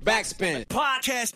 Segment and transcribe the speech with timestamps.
[0.00, 0.64] Backspin.
[0.68, 1.34] Podcast.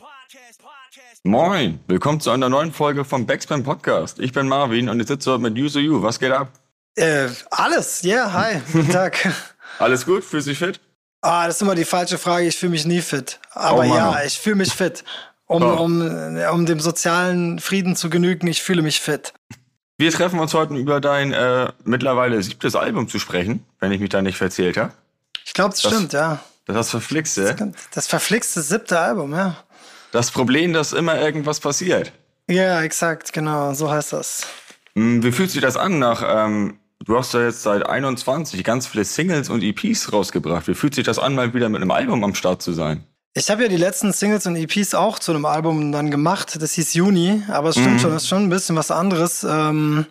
[1.24, 4.18] Moin, willkommen zu einer neuen Folge vom Backspin Podcast.
[4.18, 6.02] Ich bin Marvin und ich sitze heute mit User You.
[6.02, 6.48] Was geht ab?
[6.96, 9.28] Äh, alles, ja, yeah, hi, guten Tag.
[9.78, 10.24] Alles gut?
[10.24, 10.80] Fühlst du dich fit?
[11.20, 12.46] Ah, das ist immer die falsche Frage.
[12.46, 13.38] Ich fühle mich nie fit.
[13.52, 15.04] Aber Oh ja, ich fühle mich fit.
[15.46, 15.82] Um, Oh.
[15.82, 19.32] um, um dem sozialen Frieden zu genügen, ich fühle mich fit.
[19.98, 24.10] Wir treffen uns heute über dein äh, mittlerweile siebtes Album zu sprechen, wenn ich mich
[24.10, 24.92] da nicht verzählt habe.
[25.44, 26.40] Ich glaube, das, Das- stimmt, ja.
[26.66, 27.72] Das Verflixte.
[27.92, 29.56] Das verflixte siebte Album, ja.
[30.12, 32.12] Das Problem, dass immer irgendwas passiert.
[32.48, 34.46] Ja, exakt, genau, so heißt das.
[34.94, 38.86] Hm, Wie fühlt sich das an nach, ähm, du hast ja jetzt seit 21 ganz
[38.86, 40.66] viele Singles und EPs rausgebracht.
[40.68, 43.04] Wie fühlt sich das an, mal wieder mit einem Album am Start zu sein?
[43.34, 46.56] Ich habe ja die letzten Singles und EPs auch zu einem Album dann gemacht.
[46.60, 49.44] Das hieß Juni, aber es stimmt schon, das ist schon ein bisschen was anderes.
[49.44, 50.06] Ähm,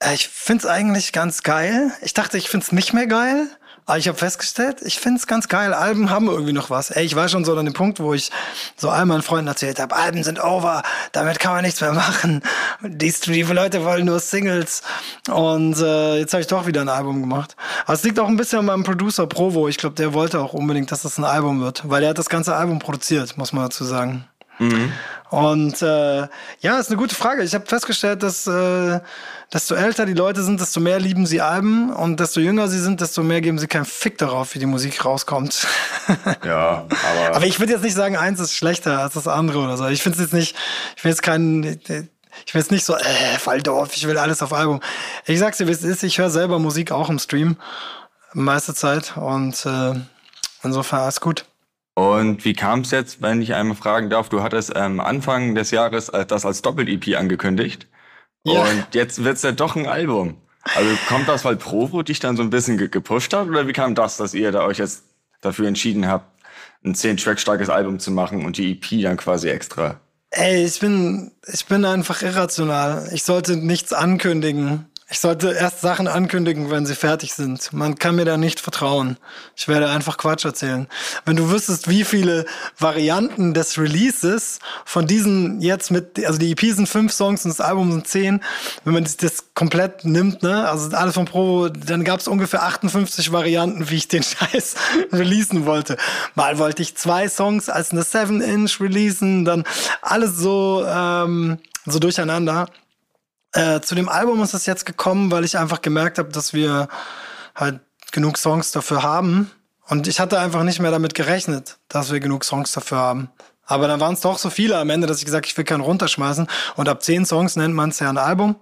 [0.00, 1.92] äh, ich find's eigentlich ganz geil.
[2.02, 3.48] Ich dachte, ich find's nicht mehr geil.
[3.86, 5.72] Aber ich habe festgestellt, ich find's ganz geil.
[5.72, 6.90] Alben haben irgendwie noch was.
[6.90, 8.32] Ey, ich war schon so an dem Punkt, wo ich
[8.76, 12.42] so all meinen Freunden erzählt habe, Alben sind over, damit kann man nichts mehr machen.
[12.82, 14.82] Die, die Leute wollen nur Singles.
[15.30, 17.54] Und äh, jetzt habe ich doch wieder ein Album gemacht.
[17.84, 19.68] Aber es liegt auch ein bisschen an meinem Producer Provo.
[19.68, 22.28] Ich glaube, der wollte auch unbedingt, dass das ein Album wird, weil er hat das
[22.28, 24.26] ganze Album produziert, muss man dazu sagen.
[25.30, 26.28] Und äh,
[26.60, 27.42] ja, ist eine gute Frage.
[27.42, 29.00] Ich habe festgestellt, dass äh,
[29.52, 33.00] desto älter die Leute sind, desto mehr lieben sie Alben und desto jünger sie sind,
[33.00, 35.66] desto mehr geben sie keinen Fick darauf, wie die Musik rauskommt.
[36.44, 39.76] Ja, aber, Aber ich würde jetzt nicht sagen, eins ist schlechter als das andere oder
[39.76, 39.88] so.
[39.88, 40.56] Ich finde es jetzt nicht,
[40.96, 42.08] ich will jetzt keinen, ich bin
[42.54, 43.02] jetzt nicht so, äh,
[43.44, 44.80] Waldorf, ich will alles auf Album.
[45.24, 47.56] Ich sag's dir, wie es ist, ich höre selber Musik auch im Stream,
[48.34, 49.94] meiste Zeit und äh,
[50.62, 51.44] insofern alles gut.
[51.98, 55.70] Und wie kam es jetzt, wenn ich einmal fragen darf, du hattest ähm, Anfang des
[55.70, 57.86] Jahres äh, das als Doppel-EP angekündigt.
[58.44, 58.64] Ja.
[58.64, 60.36] Und jetzt wird's ja doch ein Album.
[60.74, 63.48] Also kommt das, weil Provo dich dann so ein bisschen ge gepusht hat?
[63.48, 65.04] Oder wie kam das, dass ihr da euch jetzt
[65.40, 66.26] dafür entschieden habt,
[66.84, 69.98] ein 10-Track starkes Album zu machen und die EP dann quasi extra?
[70.30, 73.08] Ey, ich bin, ich bin einfach irrational.
[73.14, 74.84] Ich sollte nichts ankündigen.
[75.08, 77.72] Ich sollte erst Sachen ankündigen, wenn sie fertig sind.
[77.72, 79.18] Man kann mir da nicht vertrauen.
[79.54, 80.88] Ich werde einfach Quatsch erzählen.
[81.24, 82.44] Wenn du wüsstest, wie viele
[82.76, 87.60] Varianten des Releases von diesen jetzt mit, also die EP sind fünf Songs und das
[87.60, 88.42] Album sind zehn,
[88.82, 93.30] wenn man das, komplett nimmt, ne, also alles von Provo, dann gab es ungefähr 58
[93.30, 94.74] Varianten, wie ich den Scheiß
[95.12, 95.96] releasen wollte.
[96.34, 99.62] Mal wollte ich zwei Songs als eine 7-Inch releasen, dann
[100.02, 102.66] alles so, ähm, so durcheinander.
[103.56, 106.88] Äh, zu dem Album ist es jetzt gekommen, weil ich einfach gemerkt habe, dass wir
[107.54, 107.80] halt
[108.12, 109.50] genug Songs dafür haben.
[109.88, 113.30] Und ich hatte einfach nicht mehr damit gerechnet, dass wir genug Songs dafür haben.
[113.64, 115.80] Aber dann waren es doch so viele am Ende, dass ich gesagt ich will keinen
[115.80, 116.46] runterschmeißen.
[116.76, 118.56] Und ab zehn Songs nennt man es ja ein Album.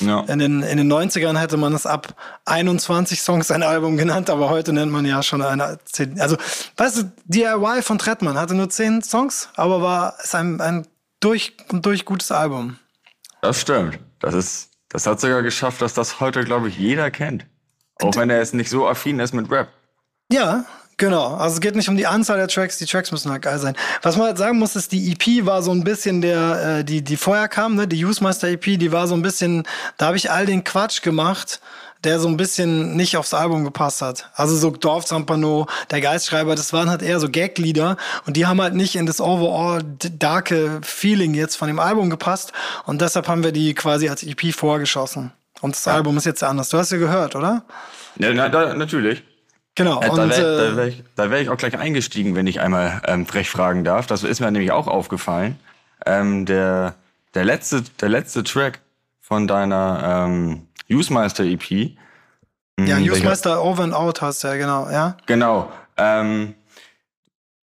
[0.00, 0.20] Ja.
[0.20, 4.50] In den, in den 90ern hätte man es ab 21 Songs ein Album genannt, aber
[4.50, 6.20] heute nennt man ja schon eine 10.
[6.20, 6.36] Also,
[6.76, 10.86] weißt du, DIY von Trettmann hatte nur 10 Songs, aber war ist ein, ein
[11.18, 12.78] durch und durch gutes Album.
[13.40, 13.98] Das stimmt.
[14.24, 17.44] Das ist, das hat sogar geschafft, dass das heute, glaube ich, jeder kennt.
[18.00, 19.68] Auch wenn er jetzt nicht so affin ist mit Rap.
[20.32, 20.64] Ja,
[20.96, 21.34] genau.
[21.34, 23.76] Also es geht nicht um die Anzahl der Tracks, die Tracks müssen halt geil sein.
[24.00, 27.02] Was man halt sagen muss, ist, die EP war so ein bisschen der, äh, die,
[27.02, 29.64] die vorher kam, ne, die Usemeister EP, die war so ein bisschen,
[29.98, 31.60] da habe ich all den Quatsch gemacht,
[32.04, 34.30] der so ein bisschen nicht aufs Album gepasst hat.
[34.34, 38.74] Also so Dorfzampano, der Geistschreiber, das waren halt eher so Gag-Lieder und die haben halt
[38.74, 42.52] nicht in das overall darke Feeling jetzt von dem Album gepasst
[42.84, 45.32] und deshalb haben wir die quasi als EP vorgeschossen.
[45.60, 46.68] Und das Album ist jetzt anders.
[46.68, 47.64] Du hast ja gehört, oder?
[48.18, 49.22] Ja, na, da, natürlich.
[49.74, 50.00] Genau.
[50.02, 53.00] Ja, da wäre äh, wär ich, da wär ich auch gleich eingestiegen, wenn ich einmal
[53.06, 54.06] ähm, frech fragen darf.
[54.06, 55.58] Das ist mir nämlich auch aufgefallen.
[56.06, 56.94] Ähm, der,
[57.34, 58.80] der, letzte, der letzte Track
[59.20, 61.70] von deiner ähm, Usemeister EP.
[61.70, 61.76] Ja,
[62.78, 65.16] hm, welcher- Usemeister Over and Out hast du ja, genau, ja.
[65.26, 65.70] Genau.
[65.96, 66.54] Ähm,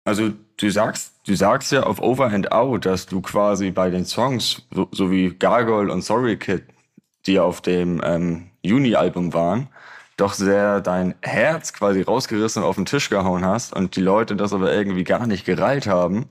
[0.05, 4.05] also du sagst, du sagst ja auf Over and Out, dass du quasi bei den
[4.05, 6.63] Songs, so, so wie Gargoyle und Sorry Kid,
[7.25, 9.67] die auf dem ähm, Juni-Album waren,
[10.17, 14.35] doch sehr dein Herz quasi rausgerissen und auf den Tisch gehauen hast und die Leute
[14.35, 16.27] das aber irgendwie gar nicht gereilt haben.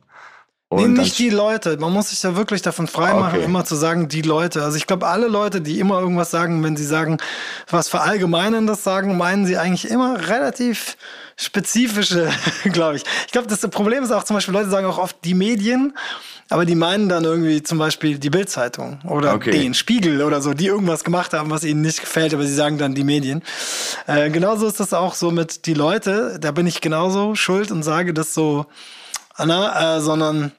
[0.71, 1.79] Nee, Und nicht die Leute.
[1.79, 3.45] Man muss sich ja wirklich davon freimachen, Okay.
[3.45, 4.63] immer zu sagen, die Leute.
[4.63, 7.17] Also ich glaube, alle Leute, die immer irgendwas sagen, wenn sie sagen,
[7.71, 10.99] was verallgemeinerndes sagen, meinen sie eigentlich immer relativ
[11.37, 12.29] spezifische,
[12.65, 13.05] glaube ich.
[13.27, 15.97] Ich glaube, das Problem ist auch zum Beispiel, Leute sagen auch oft die Medien,
[16.51, 19.53] aber die meinen dann irgendwie zum Beispiel die Bildzeitung oder Okay.
[19.53, 22.77] den Spiegel oder so, die irgendwas gemacht haben, was ihnen nicht gefällt, aber sie sagen
[22.77, 23.43] dann die Medien.
[24.07, 26.37] Äh, genauso ist das auch so mit die Leute.
[26.39, 28.67] Da bin ich genauso schuld und sage das so,
[29.39, 30.53] na, äh, sondern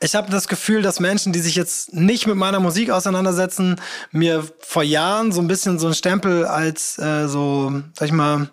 [0.00, 3.80] ich habe das Gefühl, dass Menschen, die sich jetzt nicht mit meiner Musik auseinandersetzen,
[4.10, 8.48] mir vor Jahren so ein bisschen so einen Stempel als äh, so, sag ich mal,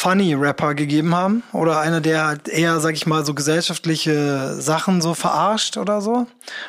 [0.00, 5.12] Funny-Rapper gegeben haben oder einer, der halt eher, sag ich mal, so gesellschaftliche Sachen so
[5.12, 6.26] verarscht oder so.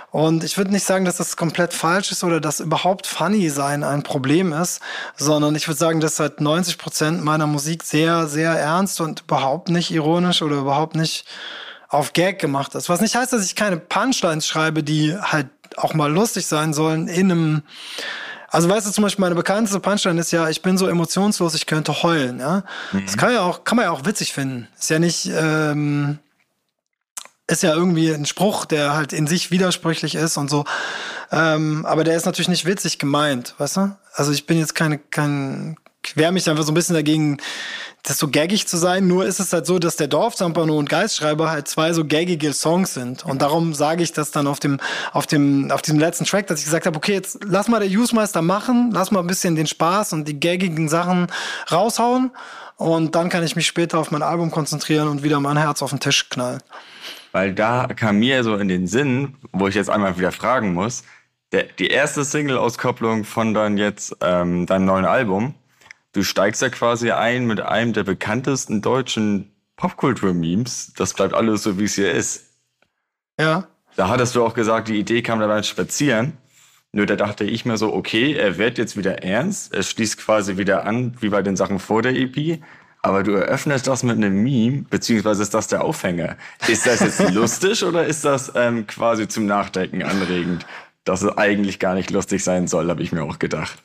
[0.09, 3.85] Und ich würde nicht sagen, dass das komplett falsch ist oder dass überhaupt Funny sein
[3.85, 4.81] ein Problem ist,
[5.15, 9.69] sondern ich würde sagen, dass halt 90 Prozent meiner Musik sehr, sehr ernst und überhaupt
[9.69, 11.23] nicht ironisch oder überhaupt nicht
[11.91, 12.89] auf Gag gemacht ist.
[12.89, 17.07] Was nicht heißt, dass ich keine Punchlines schreibe, die halt auch mal lustig sein sollen
[17.07, 17.63] in einem
[18.53, 21.67] also weißt du, zum Beispiel meine bekannteste Punchline ist ja, ich bin so emotionslos, ich
[21.67, 22.39] könnte heulen.
[22.39, 22.63] Ja?
[22.91, 23.05] Mhm.
[23.05, 24.67] Das kann ja auch, kann man ja auch witzig finden.
[24.77, 26.19] Ist ja nicht, ähm,
[27.47, 30.65] ist ja irgendwie ein Spruch, der halt in sich widersprüchlich ist und so.
[31.31, 33.97] Ähm, aber der ist natürlich nicht witzig gemeint, weißt du?
[34.15, 37.37] Also ich bin jetzt keine, kein, quer mich einfach so ein bisschen dagegen,
[38.03, 39.07] das so gaggig zu sein.
[39.07, 42.93] Nur ist es halt so, dass der Dorfzampano und Geistschreiber halt zwei so gaggige Songs
[42.93, 43.25] sind.
[43.25, 44.79] Und darum sage ich das dann auf dem,
[45.13, 47.89] auf dem, auf diesem letzten Track, dass ich gesagt habe, okay, jetzt lass mal der
[47.89, 51.27] Usemeister machen, lass mal ein bisschen den Spaß und die gaggigen Sachen
[51.71, 52.31] raushauen.
[52.77, 55.91] Und dann kann ich mich später auf mein Album konzentrieren und wieder mein Herz auf
[55.91, 56.61] den Tisch knallen.
[57.31, 61.03] Weil da kam mir so in den Sinn, wo ich jetzt einmal wieder fragen muss,
[61.51, 65.53] der, die erste Single-Auskopplung von dann jetzt ähm, deinem neuen Album,
[66.13, 70.93] du steigst ja quasi ein mit einem der bekanntesten deutschen Popkultur-Memes.
[70.95, 72.45] Das bleibt alles so, wie es hier ist.
[73.39, 73.67] Ja.
[73.95, 76.37] Da hattest du auch gesagt, die Idee kam da beim Spazieren.
[76.93, 79.73] Nur da dachte ich mir so, okay, er wird jetzt wieder ernst.
[79.73, 82.61] Er schließt quasi wieder an, wie bei den Sachen vor der EP.
[83.01, 86.35] Aber du eröffnest das mit einem Meme, beziehungsweise ist das der Aufhänger.
[86.67, 90.65] Ist das jetzt lustig oder ist das ähm, quasi zum Nachdenken anregend?
[91.03, 93.81] Dass es eigentlich gar nicht lustig sein soll, habe ich mir auch gedacht.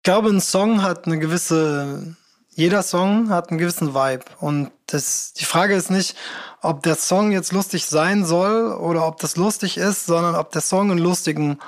[0.00, 2.16] Ich glaube, ein Song hat eine gewisse,
[2.54, 4.24] jeder Song hat einen gewissen Vibe.
[4.40, 6.16] Und das, die Frage ist nicht,
[6.62, 10.62] ob der Song jetzt lustig sein soll oder ob das lustig ist, sondern ob der
[10.62, 11.58] Song einen lustigen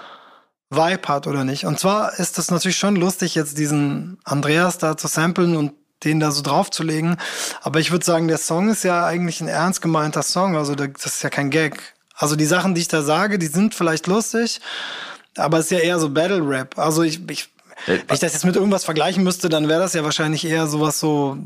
[0.70, 1.67] Vibe hat oder nicht.
[1.67, 6.19] Und zwar ist es natürlich schon lustig, jetzt diesen Andreas da zu samplen und den
[6.19, 7.19] da so draufzulegen.
[7.61, 10.56] Aber ich würde sagen, der Song ist ja eigentlich ein ernst gemeinter Song.
[10.56, 11.82] Also das ist ja kein Gag.
[12.14, 14.62] Also die Sachen, die ich da sage, die sind vielleicht lustig,
[15.37, 16.79] aber es ist ja eher so Battle Rap.
[16.79, 17.51] Also ich, ich
[17.87, 20.99] wenn ich das jetzt mit irgendwas vergleichen müsste, dann wäre das ja wahrscheinlich eher sowas
[20.99, 21.38] so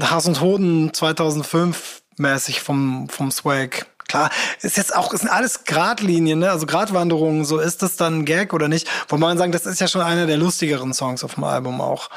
[0.00, 3.86] Hass und Hoden 2005 mäßig vom, vom Swag.
[4.08, 4.30] Klar,
[4.62, 6.50] ist jetzt auch, ist alles Gradlinien, ne?
[6.50, 8.88] Also Gratwanderungen, so ist das dann ein Gag oder nicht?
[9.08, 12.08] Wo man sagen, das ist ja schon einer der lustigeren Songs auf dem Album auch.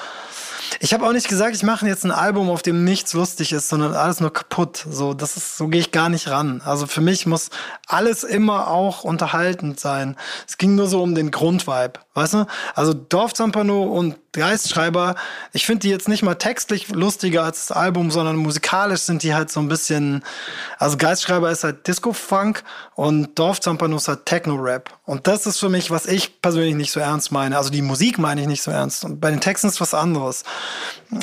[0.80, 3.70] Ich habe auch nicht gesagt, ich mache jetzt ein Album, auf dem nichts lustig ist,
[3.70, 4.86] sondern alles nur kaputt.
[4.90, 6.62] So, das ist, so gehe ich gar nicht ran.
[6.64, 7.50] Also für mich muss
[7.88, 10.16] alles immer auch unterhaltend sein.
[10.48, 12.46] Es ging nur so um den Grundvibe, weißt du?
[12.76, 15.16] Also Dorfzampano und Geistschreiber,
[15.54, 19.34] ich finde die jetzt nicht mal textlich lustiger als das Album, sondern musikalisch sind die
[19.34, 20.24] halt so ein bisschen,
[20.78, 22.64] also Geistschreiber ist halt Disco-Funk
[22.94, 24.92] und Dorfzampano ist halt Techno-Rap.
[25.06, 27.58] Und das ist für mich, was ich persönlich nicht so ernst meine.
[27.58, 29.04] Also die Musik meine ich nicht so ernst.
[29.04, 30.44] Und bei den Texten ist was anderes.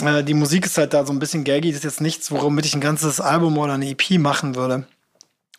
[0.02, 2.66] Äh, die Musik ist halt da so ein bisschen gaggy, das ist jetzt nichts, womit
[2.66, 4.86] ich ein ganzes Album oder eine EP machen würde.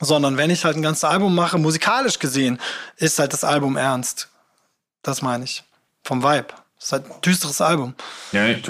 [0.01, 2.59] Sondern wenn ich halt ein ganzes Album mache, musikalisch gesehen,
[2.97, 4.29] ist halt das Album ernst.
[5.07, 5.63] Das meine ich.
[6.03, 6.47] Vom Vibe.
[6.75, 7.95] Das ist halt ein düsteres Album.
[8.33, 8.61] Ja, nee,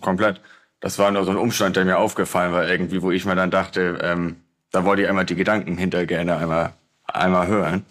[0.00, 0.40] komplett.
[0.80, 3.50] Das war nur so ein Umstand, der mir aufgefallen war, irgendwie, wo ich mir dann
[3.50, 4.36] dachte, ähm,
[4.70, 6.72] da wollte ich einmal die Gedanken hinter gerne einmal,
[7.06, 7.84] einmal hören.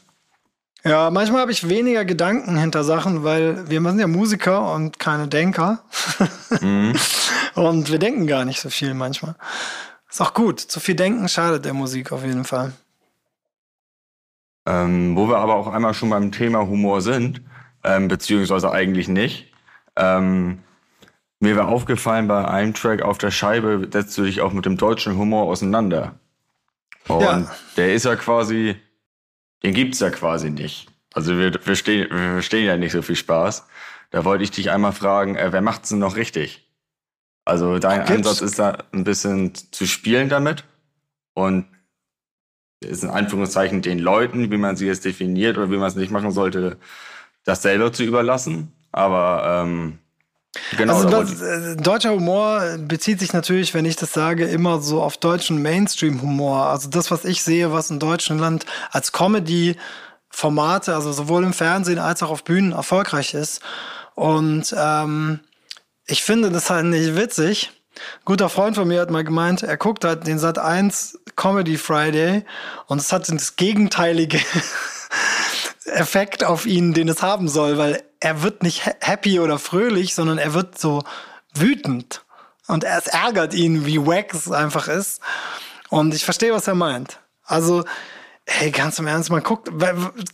[0.83, 5.27] Ja, manchmal habe ich weniger Gedanken hinter Sachen, weil wir sind ja Musiker und keine
[5.27, 5.83] Denker.
[6.59, 6.95] Mhm.
[7.53, 9.35] und wir denken gar nicht so viel manchmal.
[10.09, 10.59] Ist auch gut.
[10.59, 12.73] Zu viel Denken schadet der Musik auf jeden Fall.
[14.65, 17.41] Ähm, wo wir aber auch einmal schon beim Thema Humor sind,
[17.83, 19.51] ähm, beziehungsweise eigentlich nicht.
[19.95, 20.59] Ähm,
[21.39, 24.77] mir war aufgefallen, bei einem Track auf der Scheibe setzt du dich auch mit dem
[24.77, 26.19] deutschen Humor auseinander.
[27.07, 27.55] Und ja.
[27.77, 28.75] der ist ja quasi,
[29.63, 30.87] den gibt's ja quasi nicht.
[31.13, 33.65] Also wir, wir, stehen, wir verstehen ja nicht so viel Spaß.
[34.11, 36.69] Da wollte ich dich einmal fragen, äh, wer macht's denn noch richtig?
[37.43, 38.27] Also dein Gibt's?
[38.27, 40.63] Ansatz ist da ein bisschen zu spielen damit
[41.33, 41.65] und
[42.81, 46.11] ist in Anführungszeichen den Leuten, wie man sie jetzt definiert oder wie man es nicht
[46.11, 46.77] machen sollte,
[47.43, 48.71] das selber zu überlassen.
[48.91, 49.99] Aber ähm,
[50.77, 50.95] genau.
[50.95, 55.17] Also das, äh, deutscher Humor bezieht sich natürlich, wenn ich das sage, immer so auf
[55.17, 56.65] deutschen Mainstream-Humor.
[56.67, 59.75] Also das, was ich sehe, was in Deutschland als Comedy
[60.29, 63.61] Formate, also sowohl im Fernsehen als auch auf Bühnen erfolgreich ist.
[64.15, 65.41] Und ähm,
[66.05, 67.71] ich finde das halt nicht witzig.
[67.95, 71.77] Ein guter Freund von mir hat mal gemeint, er guckt halt den Sat 1 Comedy
[71.77, 72.45] Friday
[72.87, 74.39] und es hat das gegenteilige
[75.91, 80.37] Effekt auf ihn, den es haben soll, weil er wird nicht happy oder fröhlich, sondern
[80.37, 81.03] er wird so
[81.53, 82.23] wütend.
[82.67, 85.21] Und es ärgert ihn, wie wack es einfach ist.
[85.89, 87.19] Und ich verstehe, was er meint.
[87.43, 87.83] Also,
[88.45, 89.69] hey, ganz im Ernst, man guckt,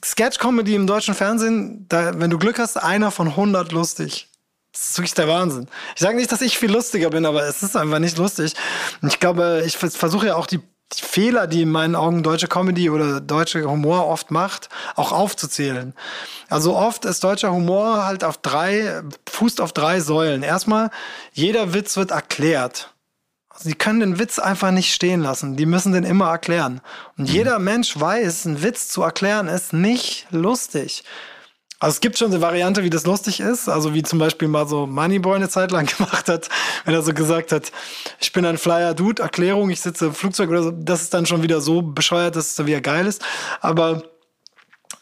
[0.06, 4.30] Sketch-Comedy im deutschen Fernsehen, da, wenn du Glück hast, einer von 100 lustig.
[4.72, 5.68] Das ist wirklich der Wahnsinn.
[5.96, 8.54] Ich sage nicht, dass ich viel lustiger bin, aber es ist einfach nicht lustig.
[9.02, 10.60] Und ich glaube, ich versuche ja auch die,
[10.94, 15.94] die Fehler, die in meinen Augen deutsche Comedy oder deutsche Humor oft macht, auch aufzuzählen.
[16.50, 20.44] Also oft ist deutscher Humor halt auf drei, fußt auf drei Säulen.
[20.44, 20.90] Erstmal,
[21.34, 22.94] jeder Witz wird erklärt.
[23.64, 25.58] Die können den Witz einfach nicht stehen lassen.
[25.58, 26.82] Die müssen den immer erklären.
[27.18, 27.34] Und mhm.
[27.34, 31.04] jeder Mensch weiß, ein Witz zu erklären ist nicht lustig.
[31.80, 33.70] Also es gibt schon eine Variante, wie das lustig ist.
[33.70, 36.50] Also wie zum Beispiel mal so Moneyboy eine Zeit lang gemacht hat,
[36.86, 37.72] wenn er so gesagt hat,
[38.20, 40.72] ich bin ein Flyer Dude, Erklärung, ich sitze im Flugzeug oder so.
[40.72, 43.24] Das ist dann schon wieder so bescheuert, dass es dann wieder geil ist.
[43.62, 44.04] Aber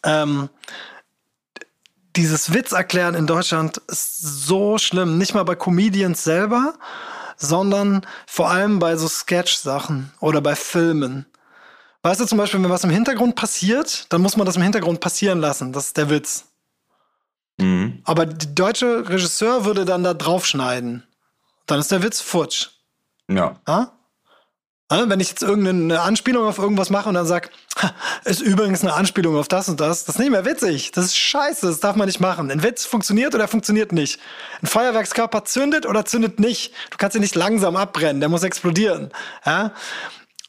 [0.04, 0.50] ähm,
[2.16, 5.18] dieses Witz erklären in Deutschland ist so schlimm.
[5.18, 6.74] Nicht mal bei Comedians selber,
[7.38, 11.26] sondern vor allem bei so Sketch-Sachen oder bei Filmen.
[12.04, 15.00] Weißt du zum Beispiel, wenn was im Hintergrund passiert, dann muss man das im Hintergrund
[15.00, 15.74] passieren lassen.
[15.74, 16.46] Das ist der Witz.
[17.58, 18.02] Mhm.
[18.04, 21.04] Aber der deutsche Regisseur würde dann da draufschneiden.
[21.68, 22.70] Dann ist der Witz futsch.
[23.30, 23.60] Ja.
[23.68, 23.92] Ha?
[24.88, 27.50] Wenn ich jetzt irgendeine Anspielung auf irgendwas mache und dann sag,
[28.24, 30.92] ist übrigens eine Anspielung auf das und das, das ist nicht mehr witzig.
[30.92, 32.52] Das ist scheiße, das darf man nicht machen.
[32.52, 34.20] Ein Witz funktioniert oder funktioniert nicht.
[34.62, 36.72] Ein Feuerwerkskörper zündet oder zündet nicht.
[36.92, 39.12] Du kannst ihn nicht langsam abbrennen, der muss explodieren.
[39.44, 39.72] Ja?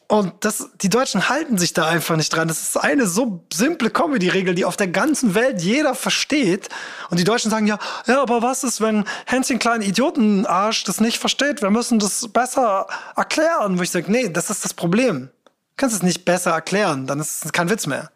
[0.08, 2.46] Und das, die Deutschen halten sich da einfach nicht dran.
[2.46, 6.68] Das ist eine so simple Comedy-Regel, die auf der ganzen Welt jeder versteht.
[7.10, 11.18] Und die Deutschen sagen ja, ja, aber was ist, wenn Hänschen kleinen Idiotenarsch das nicht
[11.18, 11.60] versteht?
[11.60, 12.86] Wir müssen das besser
[13.16, 13.78] erklären.
[13.78, 15.30] Wo ich sage, nee, das ist das Problem.
[15.44, 18.10] Du kannst es nicht besser erklären, dann ist es kein Witz mehr.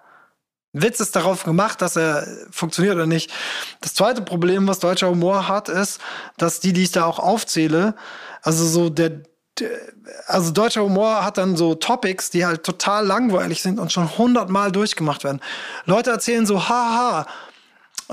[0.73, 3.33] Ein Witz ist darauf gemacht, dass er funktioniert oder nicht.
[3.81, 6.01] Das zweite Problem, was deutscher Humor hat, ist,
[6.39, 7.97] dass die, die ich da auch aufzähle,
[8.43, 9.23] also so der,
[10.27, 14.73] also deutscher Humor hat dann so Topics, die halt total langweilig sind und schon hundertmal
[14.73, 15.41] durchgemacht werden.
[15.85, 17.27] Leute erzählen so, haha,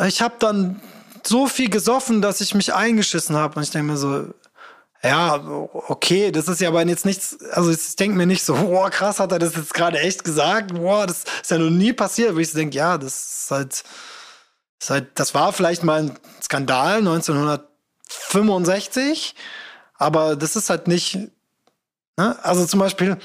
[0.06, 0.82] ich habe dann
[1.26, 3.56] so viel gesoffen, dass ich mich eingeschissen habe.
[3.56, 4.28] Und ich denke mir so,
[5.04, 5.40] ja,
[5.88, 9.20] okay, das ist ja aber jetzt nichts, also ich denke mir nicht so, boah, krass,
[9.20, 10.74] hat er das jetzt gerade echt gesagt?
[10.74, 13.84] Boah, das ist ja noch nie passiert, wo ich denke, ja, das ist halt,
[14.80, 19.36] ist halt, das war vielleicht mal ein Skandal 1965,
[19.98, 21.20] aber das ist halt nicht,
[22.18, 22.38] Ne?
[22.44, 23.18] Also zum Beispiel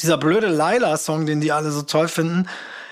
[0.00, 2.48] dieser blöde Laila-Song, den die alle so toll finden.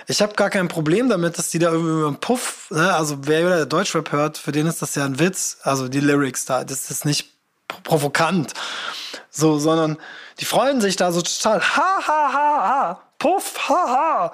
[0.07, 2.93] Ich habe gar kein Problem damit, dass die da irgendwie über Puff, ne?
[2.95, 5.59] also wer wieder Deutschrap hört, für den ist das ja ein Witz.
[5.63, 7.33] Also die Lyrics da, das ist nicht
[7.85, 8.53] provokant.
[9.31, 9.97] So, sondern
[10.41, 11.61] die freuen sich da so total.
[11.61, 13.03] Ha, ha, ha, ha.
[13.19, 14.33] Puff, ha, ha.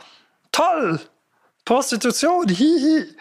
[0.53, 1.01] Toll.
[1.65, 3.15] Prostitution, hihi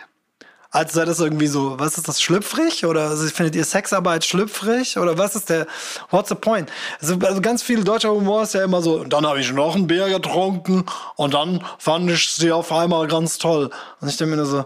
[0.75, 2.85] als sei das irgendwie so, was ist das, schlüpfrig?
[2.85, 4.97] Oder also, findet ihr Sexarbeit schlüpfrig?
[4.97, 5.67] Oder was ist der,
[6.09, 6.69] what's the point?
[6.99, 9.73] Also, also ganz viel deutscher Humor ist ja immer so, und dann habe ich noch
[9.75, 10.83] ein Bier getrunken
[11.15, 13.69] und dann fand ich sie auf einmal ganz toll.
[14.01, 14.65] Und ich denke mir nur so,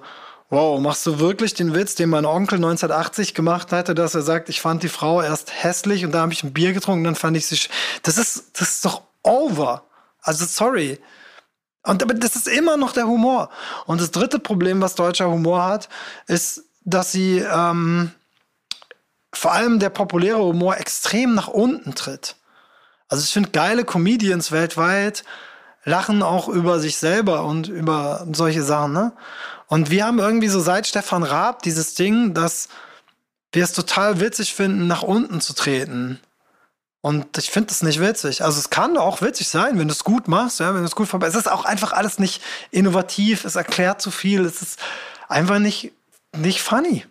[0.49, 4.49] wow, machst du wirklich den Witz, den mein Onkel 1980 gemacht hatte, dass er sagt,
[4.49, 7.37] ich fand die Frau erst hässlich und da habe ich ein Bier getrunken, dann fand
[7.37, 7.69] ich sie,
[8.01, 9.83] das ist, das ist doch over.
[10.23, 10.97] Also sorry.
[11.83, 13.49] Und aber das ist immer noch der Humor.
[13.85, 15.89] Und das dritte Problem, was deutscher Humor hat,
[16.27, 18.11] ist, dass sie ähm,
[19.33, 22.35] vor allem der populäre Humor extrem nach unten tritt.
[23.07, 25.23] Also ich finde geile Comedians weltweit
[25.83, 28.93] lachen auch über sich selber und über solche Sachen.
[28.93, 29.13] Ne?
[29.67, 32.69] Und wir haben irgendwie so seit Stefan Raab dieses Ding, dass
[33.51, 36.19] wir es total witzig finden, nach unten zu treten.
[37.01, 38.43] Und ich finde das nicht witzig.
[38.43, 40.95] Also es kann auch witzig sein, wenn du es gut machst, ja, wenn du es
[40.95, 41.45] gut verbesserst.
[41.45, 42.41] Es ist auch einfach alles nicht
[42.71, 44.79] innovativ, es erklärt zu viel, es ist
[45.29, 45.93] einfach nicht,
[46.35, 47.05] nicht funny.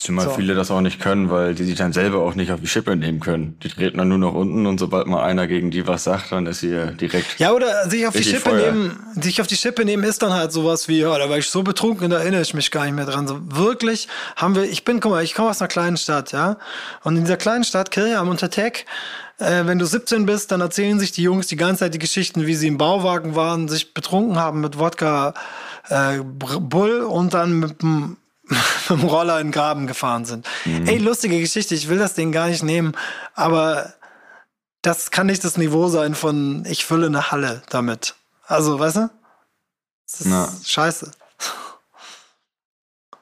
[0.00, 0.30] Zumal so.
[0.34, 2.94] viele das auch nicht können, weil die sich dann selber auch nicht auf die Schippe
[2.94, 3.58] nehmen können.
[3.64, 6.46] Die treten dann nur nach unten und sobald mal einer gegen die was sagt, dann
[6.46, 7.40] ist sie direkt.
[7.40, 8.70] Ja, oder sich auf die Schippe Feuer.
[8.70, 11.48] nehmen, sich auf die Schippe nehmen ist dann halt sowas wie, ja, da war ich
[11.50, 13.26] so betrunken, da erinnere ich mich gar nicht mehr dran.
[13.26, 16.58] So wirklich haben wir, ich bin, guck mal, ich komme aus einer kleinen Stadt, ja.
[17.02, 18.86] Und in dieser kleinen Stadt, Kirche am Untertech,
[19.38, 22.46] äh, wenn du 17 bist, dann erzählen sich die Jungs die ganze Zeit die Geschichten,
[22.46, 25.34] wie sie im Bauwagen waren, sich betrunken haben mit Wodka
[25.88, 28.16] äh, Bull und dann mit dem
[28.88, 30.46] mit dem Roller in den Graben gefahren sind.
[30.64, 30.86] Mhm.
[30.86, 32.96] Ey, lustige Geschichte, ich will das Ding gar nicht nehmen,
[33.34, 33.94] aber
[34.82, 38.14] das kann nicht das Niveau sein von ich fülle eine Halle damit.
[38.46, 39.10] Also, weißt du?
[40.10, 40.48] Das ist Na.
[40.64, 41.10] scheiße.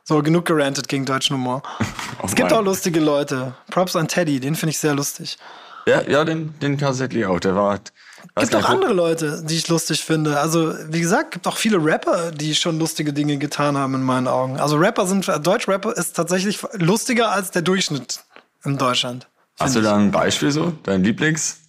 [0.04, 1.62] So, genug gerantet gegen deutschen Humor.
[2.18, 3.54] Oh es gibt auch lustige Leute.
[3.70, 5.36] Props an Teddy, den finde ich sehr lustig.
[5.86, 7.38] Ja, ja, den, den tatsächlich auch.
[7.40, 7.78] Der war
[8.42, 10.38] gibt auch andere Leute, die ich lustig finde.
[10.38, 14.28] Also, wie gesagt, gibt auch viele Rapper, die schon lustige Dinge getan haben in meinen
[14.28, 14.60] Augen.
[14.60, 18.20] Also, Rapper sind, Deutsch-Rapper ist tatsächlich lustiger als der Durchschnitt
[18.64, 19.26] in Deutschland.
[19.58, 20.74] Hast du da ein Beispiel so?
[20.82, 21.60] Dein Lieblings?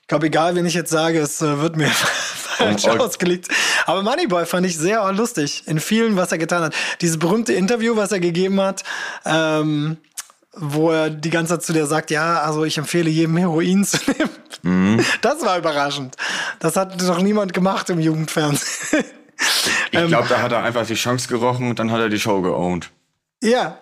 [0.00, 1.90] Ich glaube, egal, wen ich jetzt sage, es äh, wird mir
[2.98, 3.48] ausgelegt.
[3.86, 6.74] Aber Moneyboy fand ich sehr lustig in vielen, was er getan hat.
[7.00, 8.82] Dieses berühmte Interview, was er gegeben hat,
[9.24, 9.98] ähm,
[10.54, 13.98] wo er die ganze Zeit zu dir sagt, ja, also ich empfehle jedem Heroin zu
[14.10, 14.30] nehmen.
[14.62, 15.04] Mhm.
[15.22, 16.16] Das war überraschend.
[16.60, 19.04] Das hat doch niemand gemacht im Jugendfernsehen.
[19.90, 22.42] Ich glaube, da hat er einfach die Chance gerochen und dann hat er die Show
[22.42, 22.90] geowned.
[23.42, 23.78] Ja.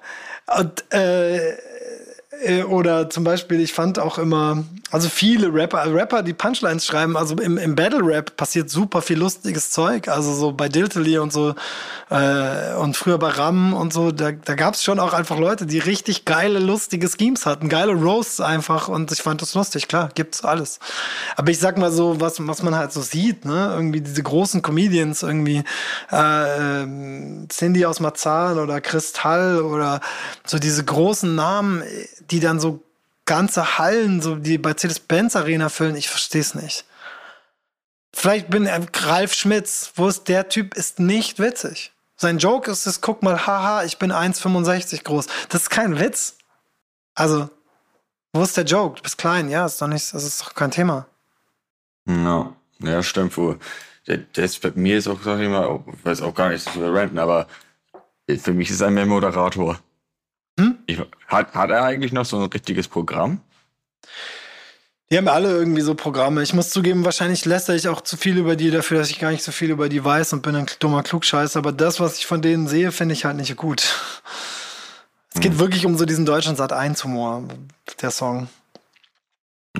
[0.58, 1.50] Und, äh,
[2.42, 7.16] äh, oder zum Beispiel, ich fand auch immer, also viele Rapper, Rapper, die Punchlines schreiben,
[7.16, 10.08] also im, im Battle Rap passiert super viel lustiges Zeug.
[10.08, 11.54] Also so bei Diltily und so
[12.10, 15.66] äh, und früher bei Ram und so, da, da gab es schon auch einfach Leute,
[15.66, 20.10] die richtig geile, lustige Schemes hatten, geile Roasts einfach und ich fand das lustig, klar,
[20.14, 20.80] gibt's alles.
[21.36, 24.60] Aber ich sag mal so, was, was man halt so sieht, ne, irgendwie diese großen
[24.60, 25.62] Comedians, irgendwie
[26.10, 30.00] äh, ähm, Cindy aus Marzahn oder Kristall oder
[30.44, 31.84] so diese großen Namen,
[32.30, 32.82] die dann so
[33.30, 36.84] ganze Hallen, so die Mercedes-Benz Arena füllen, ich verstehe es nicht.
[38.12, 41.92] Vielleicht bin er Ralf Schmitz, wo ist der Typ ist nicht witzig.
[42.16, 45.28] Sein Joke ist es, guck mal, haha, ich bin 1,65 groß.
[45.48, 46.38] Das ist kein Witz.
[47.14, 47.48] Also,
[48.32, 48.96] wo ist der Joke?
[48.96, 51.06] Du bist klein, ja, ist doch nicht, das ist doch kein Thema.
[52.06, 52.56] No.
[52.80, 53.60] Ja, stimmt wohl.
[54.06, 57.20] Ist bei mir ist auch, sag ich mal, ich weiß auch gar nicht, so renten,
[57.20, 57.46] aber
[58.28, 59.78] für mich ist er mehr Moderator.
[60.90, 63.40] Ich, hat, hat er eigentlich noch so ein richtiges Programm?
[65.10, 66.42] Die haben alle irgendwie so Programme.
[66.42, 69.32] Ich muss zugeben, wahrscheinlich lästere ich auch zu viel über die dafür, dass ich gar
[69.32, 71.58] nicht so viel über die weiß und bin ein dummer Klugscheißer.
[71.58, 73.92] Aber das, was ich von denen sehe, finde ich halt nicht gut.
[75.34, 75.58] Es geht hm.
[75.58, 77.42] wirklich um so diesen deutschen Sat 1 Humor,
[78.00, 78.48] der Song.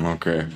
[0.00, 0.46] Okay.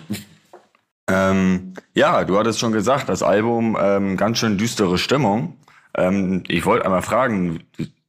[1.08, 5.58] Ähm, ja, du hattest schon gesagt, das Album ähm, ganz schön düstere Stimmung.
[5.96, 7.62] Ähm, ich wollte einmal fragen,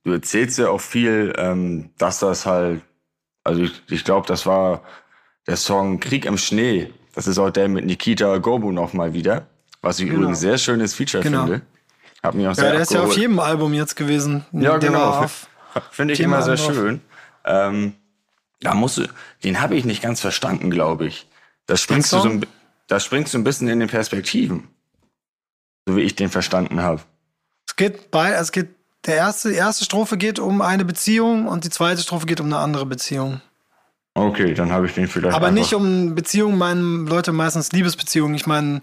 [0.06, 2.82] du erzählst ja auch viel, ähm, dass das halt,
[3.44, 4.84] also ich, ich glaube, das war
[5.48, 6.94] der Song Krieg im Schnee.
[7.14, 9.48] Das ist auch der mit Nikita Gobu nochmal wieder.
[9.82, 10.20] Was ich genau.
[10.20, 11.44] übrigens sehr schönes Feature genau.
[11.44, 11.62] finde.
[12.24, 12.82] Hat mich auch sehr ja, der abgeholt.
[12.82, 14.46] ist ja auf jedem Album jetzt gewesen.
[14.52, 15.26] Ja, der genau.
[15.92, 17.02] Finde ich immer sehr schön.
[17.44, 17.94] Ähm,
[18.62, 19.08] da musst du,
[19.44, 21.28] den habe ich nicht ganz verstanden, glaube ich.
[21.68, 22.46] Da springst, du so ein,
[22.88, 24.68] da springst du ein bisschen in den Perspektiven.
[25.86, 27.02] So wie ich den verstanden habe.
[27.68, 28.75] Es geht bei, es geht
[29.06, 32.48] der erste, die erste Strophe geht um eine Beziehung und die zweite Strophe geht um
[32.48, 33.41] eine andere Beziehung.
[34.13, 35.36] Okay, dann habe ich den vielleicht.
[35.36, 38.36] Aber nicht um Beziehungen, meinen Leute meistens Liebesbeziehungen.
[38.36, 38.80] Ich meine,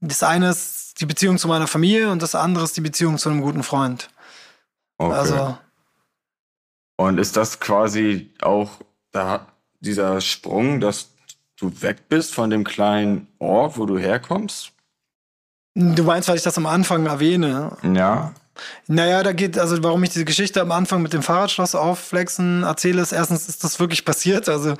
[0.00, 3.30] das eine ist die Beziehung zu meiner Familie und das andere ist die Beziehung zu
[3.30, 4.10] einem guten Freund.
[4.98, 5.14] Okay.
[5.14, 5.58] Also.
[6.96, 8.70] Und ist das quasi auch
[9.12, 9.46] da,
[9.80, 11.10] dieser Sprung, dass
[11.56, 14.72] du weg bist von dem kleinen Ort, wo du herkommst?
[15.74, 17.76] Du meinst, weil ich das am Anfang erwähne?
[17.94, 18.34] Ja.
[18.86, 23.02] Naja, da geht, also warum ich diese Geschichte am Anfang mit dem Fahrradschloss aufflexen erzähle,
[23.02, 24.48] ist erstens ist das wirklich passiert.
[24.48, 24.74] Also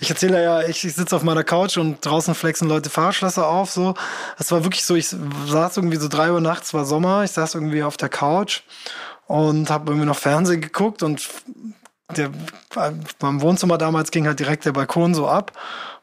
[0.00, 3.70] ich erzähle ja, ich, ich sitze auf meiner Couch und draußen flexen Leute Fahrradschlösser auf.
[3.70, 3.94] So,
[4.38, 7.54] es war wirklich so, ich saß irgendwie so drei Uhr nachts, war Sommer, ich saß
[7.54, 8.62] irgendwie auf der Couch
[9.26, 11.28] und habe irgendwie noch Fernsehen geguckt und
[12.16, 12.30] der,
[13.18, 15.52] beim Wohnzimmer damals ging halt direkt der Balkon so ab.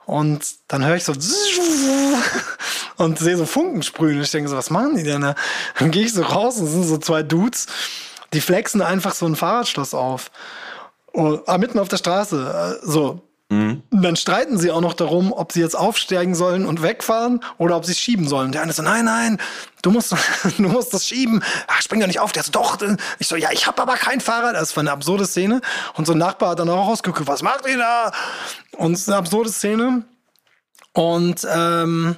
[0.05, 1.13] Und dann höre ich so
[2.97, 4.17] und sehe so Funken sprühen.
[4.17, 5.35] Und ich denke so, was machen die denn da?
[5.79, 7.67] Dann gehe ich so raus und sind so zwei Dudes,
[8.33, 10.31] die flexen einfach so ein Fahrradschloss auf.
[11.13, 12.79] Oh, ah, mitten auf der Straße.
[12.83, 13.21] Äh, so.
[13.49, 13.81] Mhm.
[13.91, 17.85] Dann streiten sie auch noch darum, ob sie jetzt aufsteigen sollen und wegfahren oder ob
[17.85, 18.51] sie es schieben sollen.
[18.51, 19.37] Der eine so, nein, nein,
[19.81, 20.13] du musst,
[20.57, 21.41] du musst das schieben.
[21.67, 22.33] Ach, spring doch nicht auf.
[22.33, 22.77] Der so, doch.
[23.19, 24.55] Ich so, ja, ich habe aber kein Fahrrad.
[24.55, 25.61] Das war eine absurde Szene.
[25.93, 28.11] Und so ein Nachbar hat dann auch rausgeguckt, was macht ihr da?
[28.73, 30.03] Und es ist eine absurde Szene.
[30.91, 32.17] Und ähm,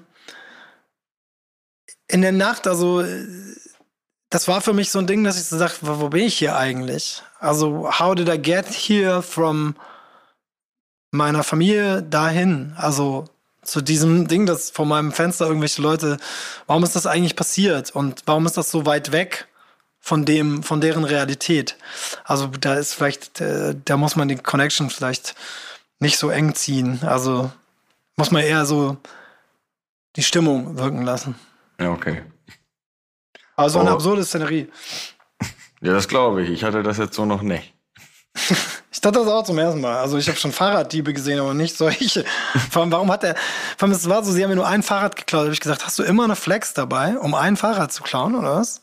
[2.10, 3.04] in der Nacht, also
[4.30, 6.56] das war für mich so ein Ding, dass ich so dachte, wo bin ich hier
[6.56, 7.24] eigentlich?
[7.40, 9.76] Also, how did I get here from
[11.12, 12.74] meiner Familie dahin?
[12.78, 13.26] Also
[13.64, 16.18] zu diesem Ding, dass vor meinem Fenster irgendwelche Leute,
[16.68, 17.92] warum ist das eigentlich passiert?
[17.92, 19.48] Und warum ist das so weit weg
[20.00, 21.76] von dem, von deren Realität?
[22.24, 25.36] Also da ist vielleicht, äh, da muss man die Connection vielleicht
[26.00, 27.00] nicht so eng ziehen.
[27.04, 27.52] Also
[28.16, 28.98] muss man eher so
[30.16, 31.36] die Stimmung wirken lassen.
[31.80, 32.24] Ja, okay.
[33.56, 33.94] Also eine oh.
[33.94, 34.70] absurde Szenerie.
[35.82, 36.50] Ja, das glaube ich.
[36.50, 37.74] Ich hatte das jetzt so noch nicht.
[38.92, 39.98] ich dachte das auch zum ersten Mal.
[40.00, 42.26] Also ich habe schon Fahrraddiebe gesehen, aber nicht solche.
[42.72, 43.36] Vor allem, warum hat er.
[43.78, 45.44] Vor allem, es war so, sie haben mir nur ein Fahrrad geklaut.
[45.44, 48.36] Da habe ich gesagt, hast du immer eine Flex dabei, um ein Fahrrad zu klauen,
[48.36, 48.82] oder was?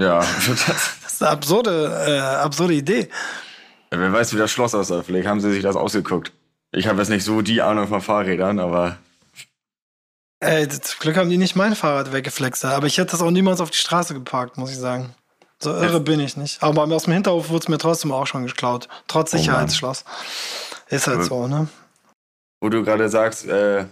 [0.00, 0.18] Ja.
[0.18, 3.08] das ist eine absurde, äh, absurde Idee.
[3.92, 5.04] Ja, wer weiß, wie das Schloss aussah.
[5.04, 6.32] Vielleicht haben sie sich das ausgeguckt.
[6.72, 8.98] Ich habe jetzt nicht so die Ahnung von Fahrrädern, aber
[10.40, 13.60] Ey, zum Glück haben die nicht mein Fahrrad weggeflext, aber ich hätte das auch niemals
[13.60, 15.14] auf die Straße geparkt, muss ich sagen.
[15.62, 16.62] So irre bin ich nicht.
[16.62, 18.88] Aber aus dem Hinterhof wurde es mir trotzdem auch schon geklaut.
[19.06, 20.04] Trotz oh Sicherheitsschloss.
[20.06, 21.68] Oh Ist halt so, ne?
[22.60, 23.84] Wo du gerade sagst, äh,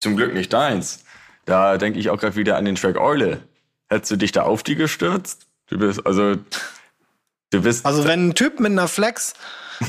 [0.00, 1.04] zum Glück nicht deins.
[1.44, 3.42] da denke ich auch gerade wieder an den Track Eule.
[3.90, 5.46] Hättest du dich da auf die gestürzt?
[5.66, 6.36] Du bist, also,
[7.50, 7.84] du bist.
[7.84, 9.34] Also, wenn ein Typ mit einer Flex,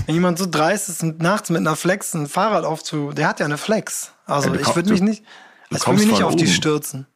[0.06, 3.46] wenn jemand so dreist ist, nachts mit einer Flex ein Fahrrad aufzu, der hat ja
[3.46, 4.12] eine Flex.
[4.26, 5.24] Also, ja, ich würde mich nicht,
[5.72, 6.38] ich würde mich nicht auf oben.
[6.38, 7.08] die stürzen.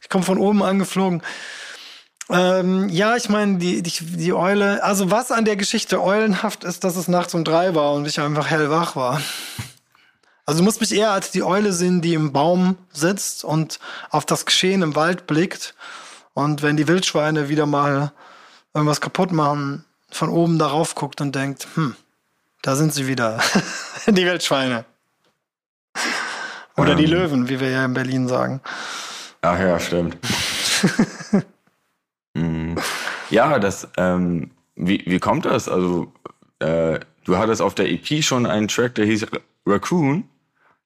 [0.00, 1.22] Ich komme von oben angeflogen.
[2.28, 6.84] Ähm, ja, ich meine, die, die, die Eule, also was an der Geschichte eulenhaft ist,
[6.84, 9.20] dass es nachts um drei war und ich einfach hellwach war.
[10.44, 13.78] Also du musst mich eher als die Eule sehen, die im Baum sitzt und
[14.10, 15.74] auf das Geschehen im Wald blickt.
[16.34, 18.12] Und wenn die Wildschweine wieder mal
[18.74, 21.96] irgendwas kaputt machen, von oben darauf guckt und denkt, hm,
[22.62, 23.40] da sind sie wieder.
[24.06, 24.84] die Wildschweine.
[26.76, 26.98] Oder ähm.
[26.98, 28.60] die Löwen, wie wir ja in Berlin sagen.
[29.42, 30.16] Ach ja, stimmt.
[32.36, 32.76] hm.
[33.30, 35.68] Ja, das, ähm, wie, wie kommt das?
[35.68, 36.12] Also,
[36.60, 39.26] äh, du hattest auf der EP schon einen Track, der hieß
[39.66, 40.24] Raccoon.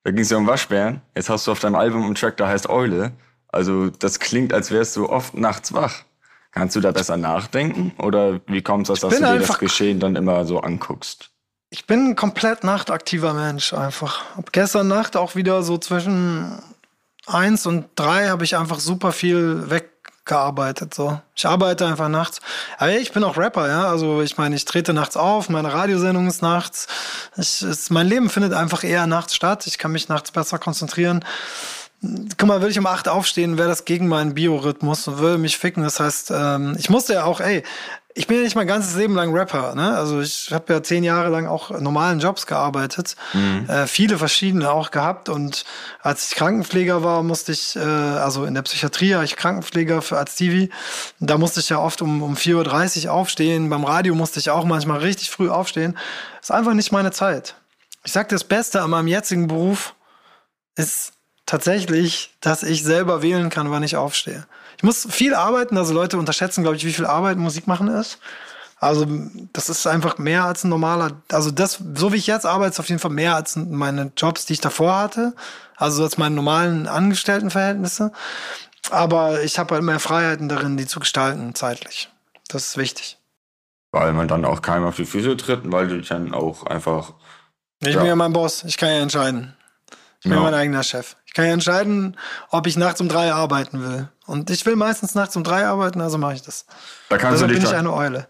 [0.05, 1.03] Da ging es ja um Waschbären.
[1.14, 3.12] Jetzt hast du auf deinem Album einen Track, der heißt Eule.
[3.49, 6.05] Also, das klingt, als wärst du oft nachts wach.
[6.53, 7.92] Kannst du da besser nachdenken?
[7.99, 11.31] Oder wie kommt es, dass du dir das Geschehen dann immer so anguckst?
[11.77, 14.25] Ich bin ein komplett nachtaktiver Mensch einfach.
[14.35, 16.59] Hab gestern Nacht auch wieder so zwischen
[17.27, 19.91] eins und drei habe ich einfach super viel weg
[20.25, 20.95] gearbeitet.
[20.95, 21.21] So.
[21.35, 22.41] Ich arbeite einfach nachts.
[22.79, 23.89] Aber ich bin auch Rapper, ja.
[23.89, 26.87] Also ich meine, ich trete nachts auf, meine Radiosendung ist nachts.
[27.37, 29.67] Ich, es, mein Leben findet einfach eher nachts statt.
[29.67, 31.27] Ich kann mich nachts besser konzentrieren.
[32.01, 35.59] Guck mal, würde ich um acht aufstehen, wäre das gegen meinen Biorhythmus und würde mich
[35.59, 35.83] ficken.
[35.83, 37.65] Das heißt, ähm, ich musste ja auch, ey,
[38.19, 39.75] ich bin ja nicht mein ganzes Leben lang Rapper.
[39.75, 39.95] Ne?
[39.95, 43.69] Also ich habe ja zehn Jahre lang auch normalen Jobs gearbeitet, mhm.
[43.69, 45.29] äh, viele verschiedene auch gehabt.
[45.29, 45.67] Und
[46.01, 50.17] als ich Krankenpfleger war, musste ich, äh, also in der Psychiatrie war ich Krankenpfleger für
[50.17, 50.73] als TV.
[51.21, 53.69] Da musste ich ja oft um, um 4.30 Uhr aufstehen.
[53.69, 55.99] Beim Radio musste ich auch manchmal richtig früh aufstehen.
[56.41, 57.55] ist einfach nicht meine Zeit.
[58.03, 59.95] Ich sag, das Beste an meinem jetzigen Beruf
[60.75, 61.13] ist
[61.47, 64.47] tatsächlich, dass ich selber wählen kann, wann ich aufstehe.
[64.77, 68.19] Ich muss viel arbeiten, also Leute unterschätzen, glaube ich, wie viel Arbeit Musik machen ist.
[68.79, 69.07] Also
[69.55, 72.81] das ist einfach mehr als ein normaler, also das, so wie ich jetzt arbeite, ist
[72.81, 75.35] auf jeden Fall mehr als meine Jobs, die ich davor hatte.
[75.77, 78.13] Also als meine normalen Angestelltenverhältnisse.
[78.91, 82.11] Aber ich habe halt mehr Freiheiten darin, die zu gestalten, zeitlich.
[82.49, 83.19] Das ist wichtig.
[83.93, 87.15] Weil man dann auch keinem auf die Füße tritt, weil du dich dann auch einfach.
[87.81, 88.01] Ich ja.
[88.01, 89.57] bin ja mein Boss, ich kann ja entscheiden.
[90.21, 90.41] Ich bin ja.
[90.41, 91.17] mein eigener Chef.
[91.37, 92.16] Ich kann ja entscheiden,
[92.49, 94.09] ob ich nachts um drei arbeiten will.
[94.25, 96.64] Und ich will meistens nachts um drei arbeiten, also mache ich das.
[97.11, 98.27] Da kannst also du bin ich eine Eule.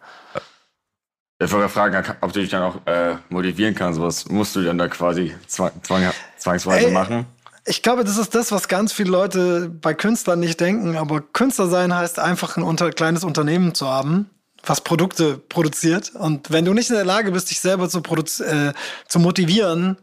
[1.39, 4.01] Ich wollte fragen, ob du dich dann auch äh, motivieren kannst.
[4.01, 7.27] Was musst du dann da quasi zwang, zwang, zwangsweise Ey, machen?
[7.65, 10.97] Ich glaube, das ist das, was ganz viele Leute bei Künstlern nicht denken.
[10.97, 14.31] Aber Künstler sein heißt einfach ein unter, kleines Unternehmen zu haben,
[14.65, 16.11] was Produkte produziert.
[16.17, 18.73] Und wenn du nicht in der Lage bist, dich selber zu, äh,
[19.07, 19.97] zu motivieren,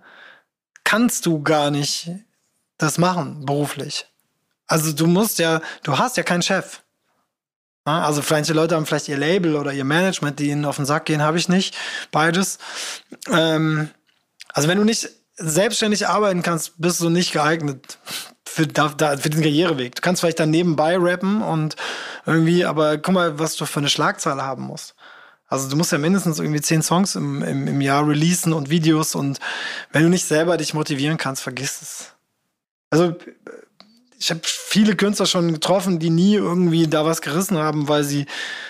[0.85, 2.09] kannst du gar nicht
[2.83, 4.05] das machen beruflich.
[4.67, 6.81] Also du musst ja, du hast ja keinen Chef.
[7.85, 11.05] Also manche Leute haben vielleicht ihr Label oder ihr Management, die ihnen auf den Sack
[11.05, 11.75] gehen, habe ich nicht.
[12.11, 12.57] Beides.
[13.29, 13.89] Ähm,
[14.53, 17.97] also wenn du nicht selbstständig arbeiten kannst, bist du nicht geeignet
[18.45, 19.95] für, für den Karriereweg.
[19.95, 21.75] Du kannst vielleicht dann nebenbei rappen und
[22.25, 24.95] irgendwie, aber guck mal, was du für eine Schlagzeile haben musst.
[25.47, 29.13] Also du musst ja mindestens irgendwie zehn Songs im, im, im Jahr releasen und Videos
[29.13, 29.39] und
[29.91, 32.12] wenn du nicht selber dich motivieren kannst, vergiss es.
[32.93, 33.15] Also
[34.19, 38.27] ich habe viele Künstler schon getroffen, die nie irgendwie da was gerissen haben, weil sie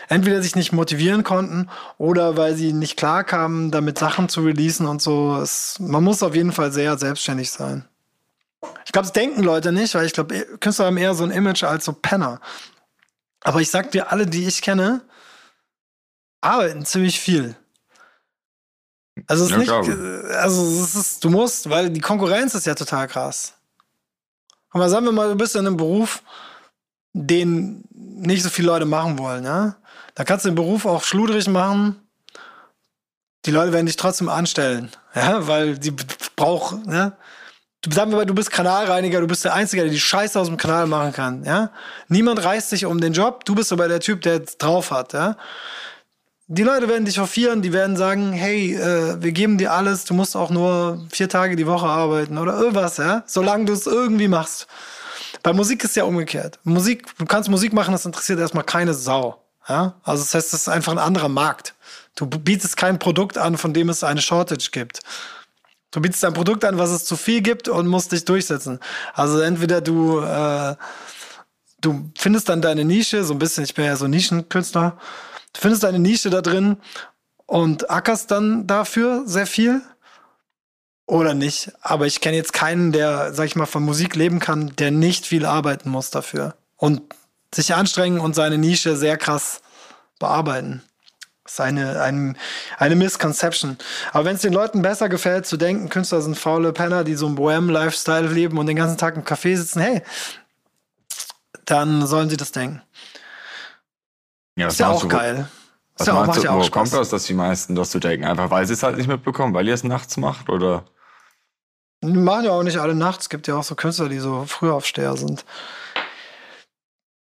[0.08, 4.86] entweder sich nicht motivieren konnten oder weil sie nicht klar kamen, damit Sachen zu releasen
[4.86, 5.36] und so.
[5.42, 7.84] Es, man muss auf jeden Fall sehr selbstständig sein.
[8.86, 11.66] Ich glaube, das denken Leute nicht, weil ich glaube, Künstler haben eher so ein Image
[11.66, 12.40] als so Penner.
[13.42, 15.02] Aber ich sag dir, alle, die ich kenne,
[16.40, 17.58] arbeiten ziemlich viel.
[19.28, 19.90] Also es ist ja, nicht,
[20.38, 23.53] also es ist, du musst, weil die Konkurrenz ist ja total krass.
[24.74, 26.22] Aber sagen wir mal, du bist in einem Beruf,
[27.14, 29.76] den nicht so viele Leute machen wollen, ja?
[30.16, 32.00] Da kannst du den Beruf auch schludrig machen.
[33.46, 35.94] Die Leute werden dich trotzdem anstellen, ja, weil die
[36.36, 37.14] brauchen, ja.
[37.82, 40.48] Du, sagen wir mal, du bist Kanalreiniger, du bist der Einzige, der die Scheiße aus
[40.48, 41.70] dem Kanal machen kann, ja.
[42.08, 45.36] Niemand reißt sich um den Job, du bist aber der Typ, der drauf hat, ja.
[46.56, 50.14] Die Leute werden dich hofieren, die werden sagen, hey, äh, wir geben dir alles, du
[50.14, 54.28] musst auch nur vier Tage die Woche arbeiten oder irgendwas, ja, solange du es irgendwie
[54.28, 54.68] machst.
[55.42, 56.60] Bei Musik ist ja umgekehrt.
[56.64, 59.44] Musik, du kannst Musik machen, das interessiert erstmal keine Sau.
[59.68, 59.96] Ja?
[60.04, 61.74] Also das heißt, das ist einfach ein anderer Markt.
[62.16, 65.00] Du bietest kein Produkt an, von dem es eine Shortage gibt.
[65.90, 68.80] Du bietest ein Produkt an, was es zu viel gibt und musst dich durchsetzen.
[69.16, 70.76] Also entweder du, äh,
[71.82, 75.00] du findest dann deine Nische, so ein bisschen, ich bin ja so Nischenkünstler,
[75.54, 76.78] Du findest eine Nische da drin
[77.46, 79.82] und ackerst dann dafür sehr viel.
[81.06, 81.72] oder nicht.
[81.82, 85.26] Aber ich kenne jetzt keinen, der, sag ich mal, von Musik leben kann, der nicht
[85.26, 86.56] viel arbeiten muss dafür.
[86.78, 87.02] Und
[87.54, 89.62] sich anstrengen und seine Nische sehr krass
[90.20, 90.82] bearbeiten.
[91.44, 92.36] Das ist eine, eine,
[92.78, 93.78] eine Misconception.
[94.14, 97.26] Aber wenn es den Leuten besser gefällt, zu denken, Künstler sind faule Penner, die so
[97.26, 100.02] einen Bohem-Lifestyle leben und den ganzen Tag im Café sitzen, hey,
[101.66, 102.82] dann sollen sie das denken.
[104.56, 105.48] Ja, ist ja auch geil.
[105.98, 108.26] Was ja, meinst du, wo kommt das, dass die meisten das zu denken?
[108.26, 110.86] Einfach weil sie es halt nicht mitbekommen, weil ihr es nachts macht, oder?
[112.02, 113.26] Machen ja auch nicht alle nachts.
[113.26, 115.46] Es gibt ja auch so Künstler, die so Frühaufsteher sind.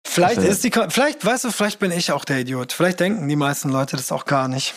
[0.06, 2.72] Vielleicht ist die, vielleicht, weißt du, vielleicht bin ich auch der Idiot.
[2.72, 4.74] Vielleicht denken die meisten Leute das auch gar nicht.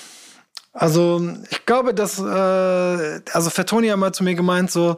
[0.74, 4.98] Also, ich glaube, dass, äh, also Fettoni hat mal zu mir gemeint, so,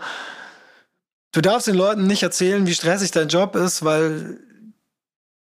[1.31, 4.39] du darfst den Leuten nicht erzählen, wie stressig dein Job ist, weil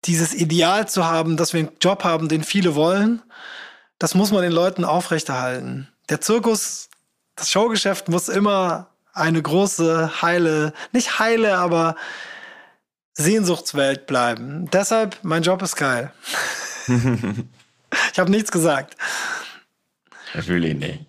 [0.05, 3.23] dieses Ideal zu haben, dass wir einen Job haben, den viele wollen,
[3.99, 5.89] das muss man den Leuten aufrechterhalten.
[6.09, 6.89] Der Zirkus,
[7.37, 11.97] das Showgeschäft muss immer eine große, heile, nicht heile, aber
[13.15, 14.69] Sehnsuchtswelt bleiben.
[14.73, 16.13] Deshalb, mein Job ist geil.
[16.89, 18.97] ich habe nichts gesagt.
[20.35, 21.07] Natürlich nicht.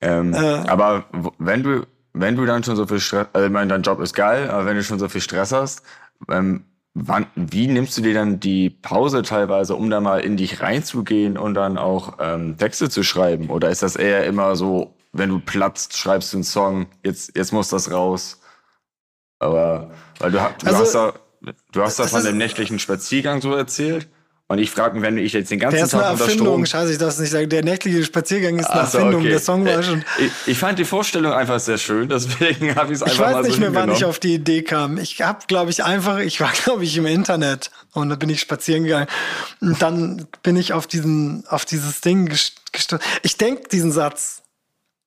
[0.00, 1.06] Ähm, äh, aber
[1.38, 4.14] wenn du, wenn du dann schon so viel Stress, also ich meine, dein Job ist
[4.14, 5.82] geil, aber wenn du schon so viel Stress hast,
[6.28, 10.60] ähm, wann, wie nimmst du dir dann die Pause teilweise, um da mal in dich
[10.60, 13.50] reinzugehen und dann auch ähm, Texte zu schreiben?
[13.50, 17.52] Oder ist das eher immer so, wenn du platzt, schreibst du einen Song, jetzt, jetzt
[17.52, 18.40] muss das raus?
[19.40, 21.12] Aber, weil du, du also, hast da,
[21.72, 24.08] Du hast das, von dem nächtlichen Spaziergang so erzählt.
[24.54, 26.64] Und ich frage mich, wenn ich jetzt den ganzen der Tag ist eine unter Erfindung,
[26.64, 27.48] Scheiße, ich darf es nicht sagen.
[27.48, 29.22] Der nächtliche Spaziergang ist eine Ach Erfindung.
[29.22, 29.30] Okay.
[29.30, 30.04] Der Song war schon.
[30.18, 33.36] Ich, ich, fand die Vorstellung einfach sehr schön, deswegen habe ich es einfach mal Ich
[33.38, 34.98] weiß nicht so mehr, wann ich auf die Idee kam.
[34.98, 38.38] Ich habe, glaube ich, einfach, ich war, glaube ich, im Internet und da bin ich
[38.38, 39.08] spazieren gegangen.
[39.60, 43.00] Und dann bin ich auf diesen, auf dieses Ding gestoßen.
[43.22, 44.42] Ich denke diesen Satz.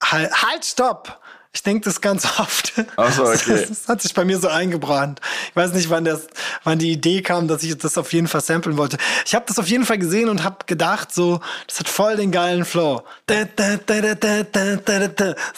[0.03, 1.21] Halt, halt, stopp!
[1.57, 2.73] Ich denke das ganz oft.
[2.97, 3.41] Ach so, okay.
[3.47, 5.21] Das, das, hat sich bei mir so eingebrannt.
[5.49, 6.27] Ich weiß nicht, wann, das,
[6.63, 8.99] wann die Idee kam, dass ich das auf jeden Fall samplen wollte.
[9.25, 12.31] Ich habe das auf jeden Fall gesehen und habe gedacht, so, das hat voll den
[12.31, 13.01] geilen Flow.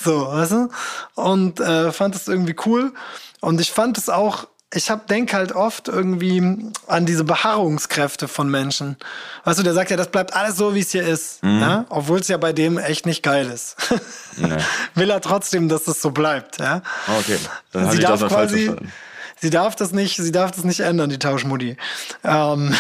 [0.02, 0.70] So, weißt du?
[1.16, 2.94] Und äh, fand das irgendwie cool.
[3.42, 8.50] Und ich fand es auch ich hab, denk halt oft irgendwie an diese Beharrungskräfte von
[8.52, 8.98] Menschen.
[9.44, 11.42] Weißt du, der sagt ja, das bleibt alles so, wie es hier ist.
[11.44, 11.62] Mhm.
[11.62, 11.86] Ja?
[11.90, 13.76] Obwohl es ja bei dem echt nicht geil ist.
[14.38, 14.56] Nee.
[14.96, 16.62] Will er trotzdem, dass es so bleibt.
[16.62, 16.82] Ja?
[17.20, 17.38] Okay,
[17.74, 18.94] dann habe ich das quasi, falsch verstanden.
[19.42, 21.76] Sie darf das nicht, sie darf das nicht ändern, die Tauschmutti.
[22.24, 22.74] Ähm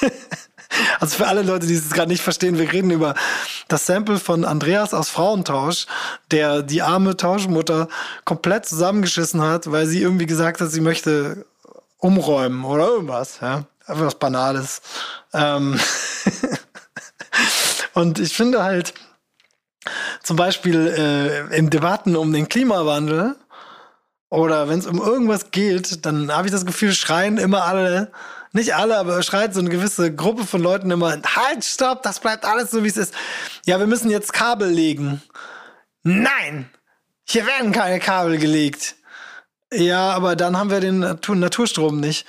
[1.00, 3.14] Also für alle Leute, die es gerade nicht verstehen, wir reden über
[3.68, 5.86] das Sample von Andreas aus Frauentausch,
[6.30, 7.88] der die arme Tauschmutter
[8.24, 11.46] komplett zusammengeschissen hat, weil sie irgendwie gesagt hat, sie möchte
[11.98, 13.38] umräumen oder irgendwas.
[13.40, 13.64] Ja?
[13.86, 14.82] Einfach was Banales.
[15.32, 15.78] Ähm
[17.94, 18.92] Und ich finde halt,
[20.22, 23.36] zum Beispiel äh, in Debatten um den Klimawandel
[24.34, 28.10] oder wenn es um irgendwas geht, dann habe ich das Gefühl, schreien immer alle
[28.54, 32.44] nicht alle, aber schreit so eine gewisse Gruppe von Leuten immer, halt, stopp, das bleibt
[32.44, 33.12] alles so, wie es ist.
[33.66, 35.20] Ja, wir müssen jetzt Kabel legen.
[36.04, 36.70] Nein,
[37.24, 38.94] hier werden keine Kabel gelegt.
[39.72, 42.26] Ja, aber dann haben wir den Natur Naturstrom nicht.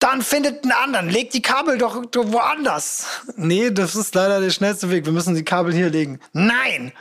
[0.00, 1.08] Dann findet einen anderen.
[1.08, 3.06] Legt die Kabel doch woanders.
[3.36, 5.04] Nee, das ist leider der schnellste Weg.
[5.04, 6.18] Wir müssen die Kabel hier legen.
[6.32, 6.92] Nein!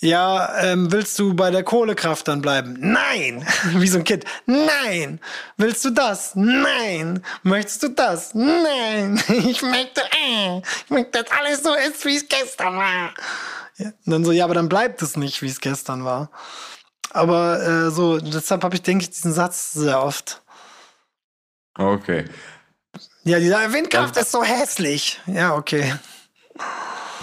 [0.00, 2.76] Ja, ähm, willst du bei der Kohlekraft dann bleiben?
[2.78, 3.46] Nein!
[3.74, 4.24] Wie so ein Kind.
[4.46, 5.20] Nein!
[5.56, 6.34] Willst du das?
[6.34, 7.24] Nein!
[7.42, 8.34] Möchtest du das?
[8.34, 9.22] Nein!
[9.28, 13.14] Ich möchte, äh, ich möchte, dass alles so ist, wie es gestern war.
[13.76, 16.30] Ja, und dann so, ja, aber dann bleibt es nicht, wie es gestern war.
[17.10, 20.42] Aber äh, so, deshalb habe ich, denke ich, diesen Satz sehr oft.
[21.76, 22.24] Okay.
[23.24, 25.20] Ja, dieser Windkraft ist so hässlich.
[25.26, 25.94] Ja, okay.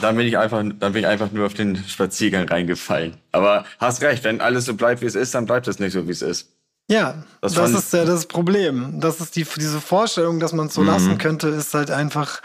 [0.02, 3.16] Dann bin ich einfach, dann bin ich einfach nur auf den Spaziergang reingefallen.
[3.32, 6.08] Aber hast recht, wenn alles so bleibt, wie es ist, dann bleibt es nicht so,
[6.08, 6.50] wie es ist.
[6.90, 9.00] Ja, das, das ist ja das Problem.
[9.00, 10.88] Das ist die, diese Vorstellung, dass man es so mhm.
[10.88, 12.42] lassen könnte, ist halt einfach.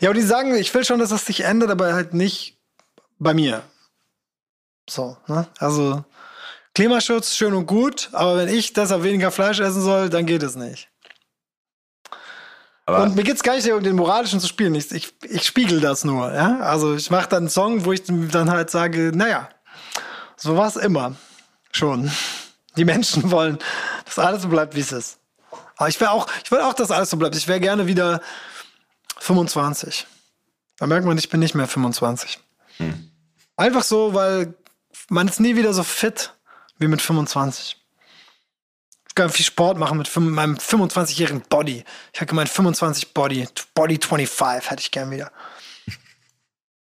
[0.00, 2.56] Ja, und die sagen, ich will schon, dass das sich ändert, aber halt nicht
[3.18, 3.62] bei mir.
[4.88, 5.46] So, ne?
[5.58, 6.04] Also,
[6.74, 10.56] Klimaschutz schön und gut, aber wenn ich deshalb weniger Fleisch essen soll, dann geht es
[10.56, 10.88] nicht.
[12.86, 14.74] Aber und mir geht es gar nicht um den moralischen zu spielen.
[14.74, 16.32] Ich, ich, ich spiegel das nur.
[16.32, 16.58] Ja?
[16.60, 19.48] Also ich mache dann einen Song, wo ich dann halt sage, naja,
[20.36, 21.14] so war es immer.
[21.72, 22.10] Schon.
[22.76, 23.58] Die Menschen wollen,
[24.04, 25.18] dass alles so bleibt, wie es ist.
[25.76, 27.36] Aber ich will auch, ich will auch, dass alles so bleibt.
[27.36, 28.20] Ich wäre gerne wieder
[29.18, 30.06] 25.
[30.78, 32.40] Da merkt man, ich bin nicht mehr 25.
[32.78, 33.10] Hm.
[33.56, 34.54] Einfach so, weil
[35.08, 36.34] man ist nie wieder so fit
[36.78, 37.79] wie mit 25
[39.20, 41.84] kann viel Sport machen mit meinem 25-jährigen Body.
[42.12, 43.46] Ich hätte gemeint 25 Body.
[43.74, 45.30] Body 25 hätte ich gern wieder.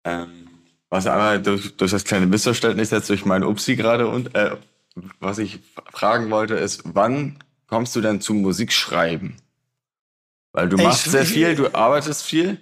[0.04, 0.48] Ähm,
[0.88, 4.56] was aber durch, durch das kleine Missverständnis jetzt durch meinen Upsi gerade und äh,
[5.18, 5.58] was ich
[5.92, 9.36] fragen wollte, ist, wann kommst du denn zum Musikschreiben?
[10.52, 12.58] Weil du machst ich, sehr viel, du arbeitest viel.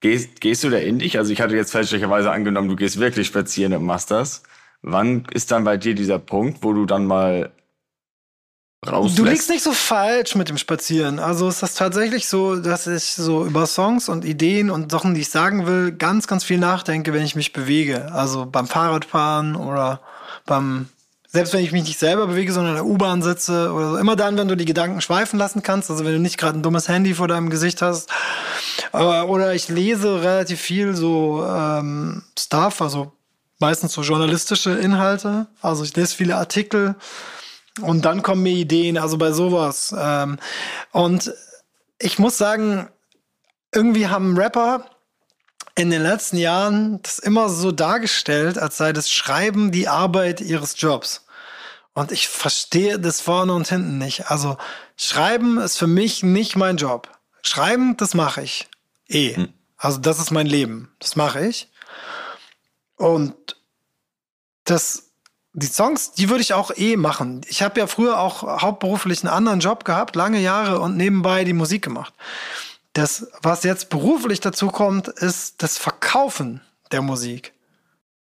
[0.00, 1.16] Gehst, gehst du da in dich?
[1.16, 4.42] Also ich hatte jetzt fälschlicherweise angenommen, du gehst wirklich spazieren und machst das.
[4.82, 7.50] Wann ist dann bei dir dieser Punkt, wo du dann mal
[8.86, 9.18] rauslässt?
[9.18, 11.18] Du liegst nicht so falsch mit dem Spazieren.
[11.18, 15.22] Also ist das tatsächlich so, dass ich so über Songs und Ideen und Sachen, die
[15.22, 18.12] ich sagen will, ganz, ganz viel nachdenke, wenn ich mich bewege.
[18.12, 20.00] Also beim Fahrradfahren oder
[20.44, 20.88] beim
[21.36, 23.96] selbst wenn ich mich nicht selber bewege, sondern in der U-Bahn sitze oder so.
[23.98, 26.62] Immer dann, wenn du die Gedanken schweifen lassen kannst, also wenn du nicht gerade ein
[26.62, 28.10] dummes Handy vor deinem Gesicht hast.
[28.92, 33.12] Aber, oder ich lese relativ viel so ähm, Stuff, also
[33.58, 35.46] meistens so journalistische Inhalte.
[35.60, 36.94] Also ich lese viele Artikel
[37.80, 39.94] und dann kommen mir Ideen, also bei sowas.
[39.98, 40.38] Ähm,
[40.92, 41.32] und
[41.98, 42.88] ich muss sagen,
[43.72, 44.86] irgendwie haben Rapper
[45.74, 50.80] in den letzten Jahren das immer so dargestellt, als sei das Schreiben die Arbeit ihres
[50.80, 51.26] Jobs.
[51.92, 54.30] Und ich verstehe das vorne und hinten nicht.
[54.30, 54.56] Also
[54.96, 57.10] Schreiben ist für mich nicht mein Job.
[57.42, 58.68] Schreiben, das mache ich.
[59.08, 59.34] Eh.
[59.34, 59.52] Hm.
[59.76, 60.94] Also das ist mein Leben.
[60.98, 61.70] Das mache ich.
[62.96, 63.56] Und
[64.64, 65.05] das,
[65.58, 67.40] die Songs, die würde ich auch eh machen.
[67.48, 71.54] Ich habe ja früher auch hauptberuflich einen anderen Job gehabt, lange Jahre und nebenbei die
[71.54, 72.12] Musik gemacht.
[72.92, 76.60] Das, was jetzt beruflich dazu kommt, ist das Verkaufen
[76.92, 77.54] der Musik.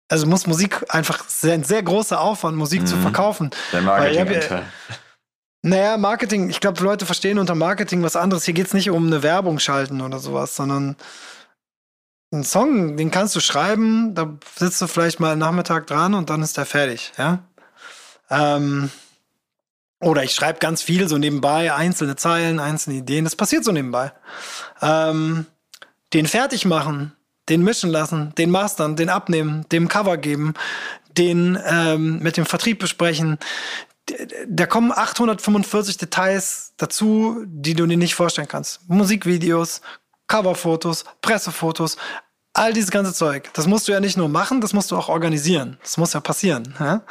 [0.08, 2.86] Also muss Musik einfach sehr, ein sehr großer Aufwand, Musik mhm.
[2.86, 3.50] zu verkaufen.
[3.72, 4.50] Der Marketing.
[4.50, 4.62] Ja,
[5.62, 8.44] naja, Marketing, ich glaube, Leute verstehen unter Marketing was anderes.
[8.44, 10.96] Hier geht es nicht um eine Werbung schalten oder sowas, sondern
[12.32, 16.42] ein Song, den kannst du schreiben, da sitzt du vielleicht mal Nachmittag dran und dann
[16.42, 17.40] ist der fertig, ja.
[18.30, 18.90] Ähm,
[20.00, 23.24] oder ich schreibe ganz viel so nebenbei, einzelne Zeilen, einzelne Ideen.
[23.24, 24.12] Das passiert so nebenbei.
[24.80, 25.46] Ähm,
[26.12, 27.12] den fertig machen,
[27.48, 30.54] den mischen lassen, den mastern, den abnehmen, dem Cover geben,
[31.16, 33.38] den ähm, mit dem Vertrieb besprechen.
[34.48, 38.80] Da kommen 845 Details dazu, die du dir nicht vorstellen kannst.
[38.88, 39.82] Musikvideos,
[40.32, 41.98] Coverfotos, Pressefotos,
[42.54, 43.50] all dieses ganze Zeug.
[43.52, 45.76] Das musst du ja nicht nur machen, das musst du auch organisieren.
[45.82, 46.74] Das muss ja passieren.
[46.80, 47.02] Ja?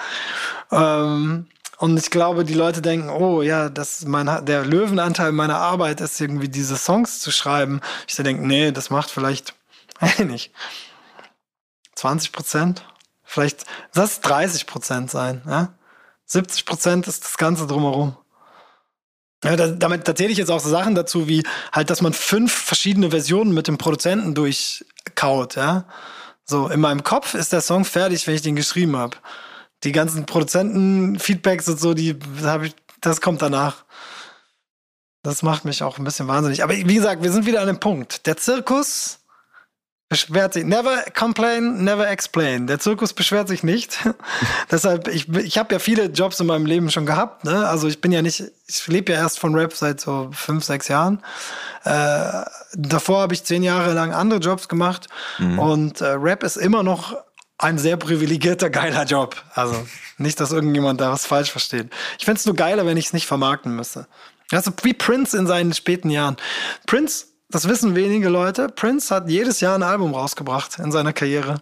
[0.72, 6.02] Ähm, und ich glaube, die Leute denken, oh ja, das mein, der Löwenanteil meiner Arbeit
[6.02, 7.82] ist irgendwie diese Songs zu schreiben.
[8.08, 9.54] Ich denke, nee, das macht vielleicht,
[10.18, 10.52] nicht,
[11.94, 12.86] 20 Prozent,
[13.24, 15.74] vielleicht, das 30 Prozent sein, ja.
[16.26, 18.18] 70 Prozent ist das Ganze drumherum.
[19.44, 22.14] Ja, da, damit da zähle ich jetzt auch so Sachen dazu, wie halt, dass man
[22.14, 25.86] fünf verschiedene Versionen mit dem Produzenten durchkaut, ja.
[26.46, 29.18] So, in meinem Kopf ist der Song fertig, wenn ich den geschrieben habe
[29.84, 33.84] die ganzen Produzenten-Feedbacks und so, die habe ich, das kommt danach.
[35.24, 36.64] Das macht mich auch ein bisschen wahnsinnig.
[36.64, 38.26] Aber wie gesagt, wir sind wieder an dem Punkt.
[38.26, 39.20] Der Zirkus
[40.12, 40.66] beschwert sich.
[40.66, 42.68] Never complain, never explain.
[42.68, 43.98] Der Zirkus beschwert sich nicht.
[44.72, 47.46] Deshalb, ich, ich habe ja viele Jobs in meinem Leben schon gehabt.
[47.46, 47.66] Ne?
[47.66, 50.90] Also ich bin ja nicht, ich lebe ja erst von Rap seit so fünf, sechs
[50.90, 51.24] Jahren.
[51.86, 52.44] Äh,
[52.74, 55.08] davor habe ich zehn Jahre lang andere Jobs gemacht.
[55.40, 55.60] Mhm.
[55.60, 57.16] Und äh, Rap ist immer noch
[57.58, 59.42] ein sehr privilegierter, geiler Job.
[59.54, 59.82] Also
[60.18, 61.90] nicht, dass irgendjemand da was falsch versteht.
[62.20, 64.08] Ich fände es nur geiler, wenn ich es nicht vermarkten müsste.
[64.52, 66.36] Also wie Prince in seinen späten Jahren.
[66.86, 71.62] Prince, das wissen wenige Leute, Prince hat jedes Jahr ein Album rausgebracht in seiner Karriere.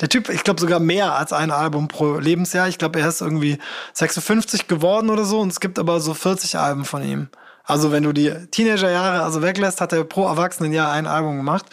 [0.00, 2.68] Der Typ, ich glaube sogar mehr als ein Album pro Lebensjahr.
[2.68, 3.58] Ich glaube, er ist irgendwie
[3.92, 7.28] 56 geworden oder so und es gibt aber so 40 Alben von ihm.
[7.64, 11.66] Also wenn du die Teenagerjahre also weglässt, hat er pro Erwachsenenjahr ein Album gemacht.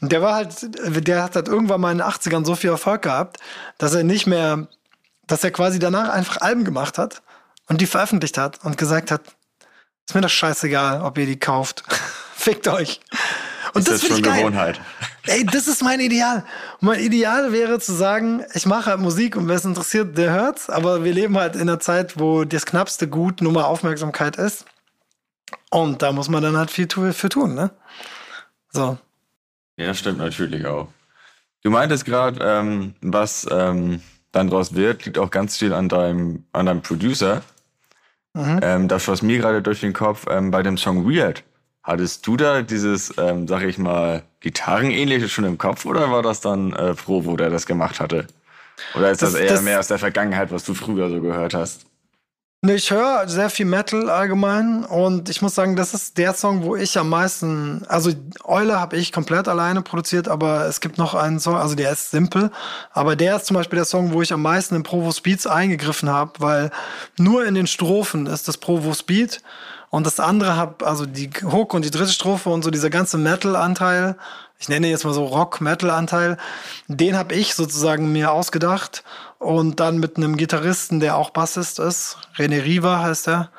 [0.00, 0.54] Und der war halt,
[1.06, 3.38] der hat halt irgendwann mal in den 80ern so viel Erfolg gehabt,
[3.78, 4.68] dass er nicht mehr,
[5.26, 7.22] dass er quasi danach einfach Alben gemacht hat
[7.68, 9.22] und die veröffentlicht hat und gesagt hat,
[10.08, 11.82] ist mir das scheißegal, ob ihr die kauft.
[12.36, 13.00] Fickt euch.
[13.72, 14.78] Und ist das, das schon Gewohnheit.
[15.24, 16.44] Ey, das ist mein Ideal.
[16.80, 20.70] Mein Ideal wäre zu sagen, ich mache halt Musik und wer es interessiert, der hört's.
[20.70, 24.66] Aber wir leben halt in einer Zeit, wo das knappste Gut nur mal Aufmerksamkeit ist.
[25.70, 27.70] Und da muss man dann halt viel für tun, ne?
[28.70, 28.98] So.
[29.76, 30.88] Ja, stimmt natürlich auch.
[31.62, 36.44] Du meintest gerade, ähm, was ähm, dann draus wird, liegt auch ganz viel an deinem,
[36.52, 37.42] an deinem Producer.
[38.34, 38.60] Mhm.
[38.62, 41.42] Ähm, da schoss mir gerade durch den Kopf ähm, bei dem Song Weird.
[41.86, 46.40] Hattest du da dieses, ähm, sag ich mal, Gitarrenähnliche schon im Kopf oder war das
[46.40, 48.26] dann äh, Provo, der das gemacht hatte?
[48.96, 51.54] Oder ist das, das eher das, mehr aus der Vergangenheit, was du früher so gehört
[51.54, 51.86] hast?
[52.66, 56.74] Ich höre sehr viel Metal allgemein und ich muss sagen, das ist der Song, wo
[56.74, 58.10] ich am meisten, also
[58.42, 62.10] Eule habe ich komplett alleine produziert, aber es gibt noch einen Song, also der ist
[62.10, 62.50] simpel,
[62.92, 66.10] aber der ist zum Beispiel der Song, wo ich am meisten in Provo Speeds eingegriffen
[66.10, 66.70] habe, weil
[67.16, 69.40] nur in den Strophen ist das Provo Speed
[69.90, 73.18] und das andere hab, also die Hook und die dritte Strophe und so dieser ganze
[73.18, 74.16] Metal-Anteil
[74.58, 76.38] ich nenne jetzt mal so Rock-Metal-Anteil,
[76.88, 79.04] den habe ich sozusagen mir ausgedacht
[79.38, 83.50] und dann mit einem Gitarristen, der auch Bassist ist, René Riva heißt er,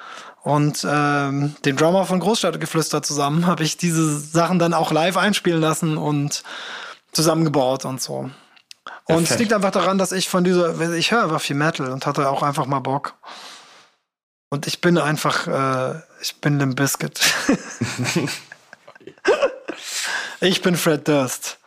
[0.44, 5.60] und ähm, den Drummer von Großstadtgeflüster zusammen habe ich diese Sachen dann auch live einspielen
[5.60, 6.44] lassen und
[7.12, 8.30] zusammengebaut und so.
[9.06, 12.06] Und es liegt einfach daran, dass ich von dieser, ich höre einfach viel Metal und
[12.06, 13.16] hatte auch einfach mal Bock.
[14.50, 17.20] Und ich bin einfach, äh, ich bin Limp Biscuit.
[20.41, 21.57] ich bin Fred Durst.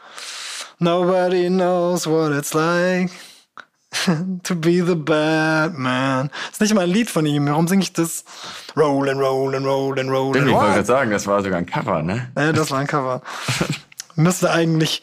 [0.79, 3.11] Nobody knows what it's like
[4.43, 6.31] to be the Batman.
[6.47, 7.47] Das ist nicht mal ein Lied von ihm.
[7.47, 8.25] Warum singe ich das?
[8.77, 10.37] Roll and roll and roll and roll.
[10.37, 12.31] Ich wollte gerade sagen, das war sogar ein Cover, ne?
[12.37, 13.23] Ja, das war ein Cover.
[14.17, 15.03] Müsste eigentlich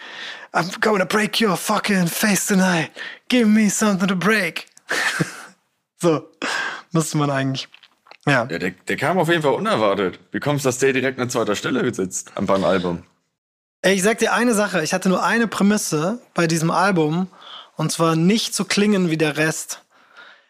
[0.54, 2.92] I'm gonna break your fucking face tonight.
[3.30, 4.68] Give me something to break.
[6.02, 6.30] so,
[6.92, 7.68] müsste man eigentlich.
[8.28, 8.46] Ja.
[8.50, 10.20] ja der, der, kam auf jeden Fall unerwartet.
[10.32, 13.04] Wie kommst du, dass der direkt an zweiter Stelle gesitzt beim Album?
[13.82, 14.84] Ey, ich sag dir eine Sache.
[14.84, 17.28] Ich hatte nur eine Prämisse bei diesem Album.
[17.76, 19.84] Und zwar nicht zu klingen wie der Rest.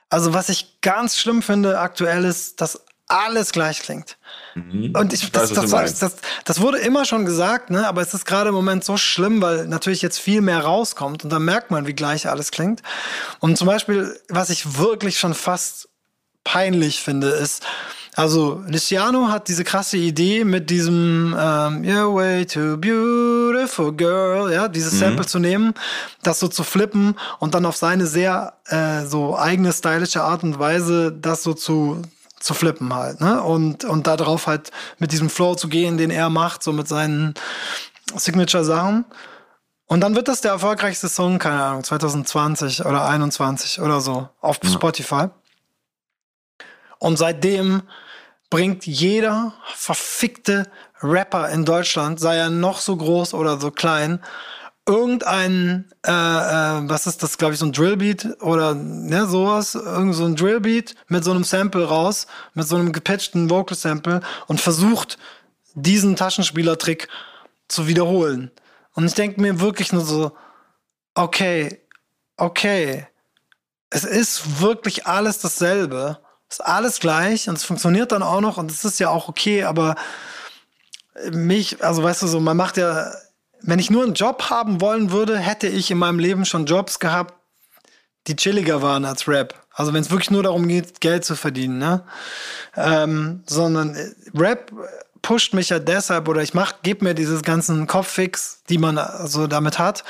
[0.09, 4.17] Also, was ich ganz schlimm finde aktuell ist, dass alles gleich klingt.
[4.55, 4.93] Mhm.
[4.95, 7.88] Und ich, das, das, das, das, das, wurde immer schon gesagt, ne?
[7.88, 11.30] aber es ist gerade im Moment so schlimm, weil natürlich jetzt viel mehr rauskommt und
[11.30, 12.84] dann merkt man, wie gleich alles klingt.
[13.39, 15.88] Und zum Beispiel, was ich wirklich schon fast
[16.47, 17.65] peinlich finde, ist,
[18.15, 24.69] also Luciano hat diese krasse Idee mit diesem ähm, You're way too beautiful girl, ja,
[24.69, 24.99] dieses mhm.
[24.99, 25.73] Sample zu nehmen,
[26.23, 30.57] das so zu flippen und dann auf seine sehr äh, so eigene stylische Art und
[30.57, 32.01] Weise das so zu
[32.39, 33.41] zu flippen halt, ne?
[33.41, 37.33] Und, und darauf halt mit diesem Flow zu gehen, den er macht, so mit seinen
[38.15, 39.05] Signature-Sachen.
[39.87, 44.59] Und dann wird das der erfolgreichste Song, keine Ahnung, 2020 oder 21 oder so auf
[44.63, 44.69] ja.
[44.69, 45.29] Spotify.
[46.99, 47.83] Und seitdem
[48.49, 50.69] bringt jeder verfickte
[51.01, 54.19] Rapper in Deutschland, sei er noch so groß oder so klein,
[54.87, 60.15] irgendein, äh, äh, was ist das, glaube ich, so ein Drillbeat oder ne, sowas, irgend
[60.15, 65.17] so ein Drillbeat mit so einem Sample raus, mit so einem gepatchten Vocal-Sample und versucht,
[65.75, 67.09] diesen Taschenspielertrick
[67.67, 68.49] zu wiederholen.
[68.93, 70.31] Und ich denke mir wirklich nur so,
[71.13, 71.81] okay,
[72.37, 73.07] okay,
[73.89, 76.19] es ist wirklich alles dasselbe,
[76.49, 79.63] ist alles gleich und es funktioniert dann auch noch und es ist ja auch okay,
[79.63, 79.95] aber
[81.31, 83.11] mich, also weißt du so, man macht ja
[83.61, 86.99] wenn ich nur einen Job haben wollen würde, hätte ich in meinem Leben schon Jobs
[86.99, 87.33] gehabt,
[88.27, 89.55] die chilliger waren als Rap.
[89.73, 92.03] Also wenn es wirklich nur darum geht, Geld zu verdienen, ne?
[92.75, 94.71] Ähm, sondern äh, Rap
[95.21, 99.47] pusht mich ja deshalb oder ich mach, gebe mir dieses ganzen Kopffix, die man also
[99.47, 100.03] damit hat,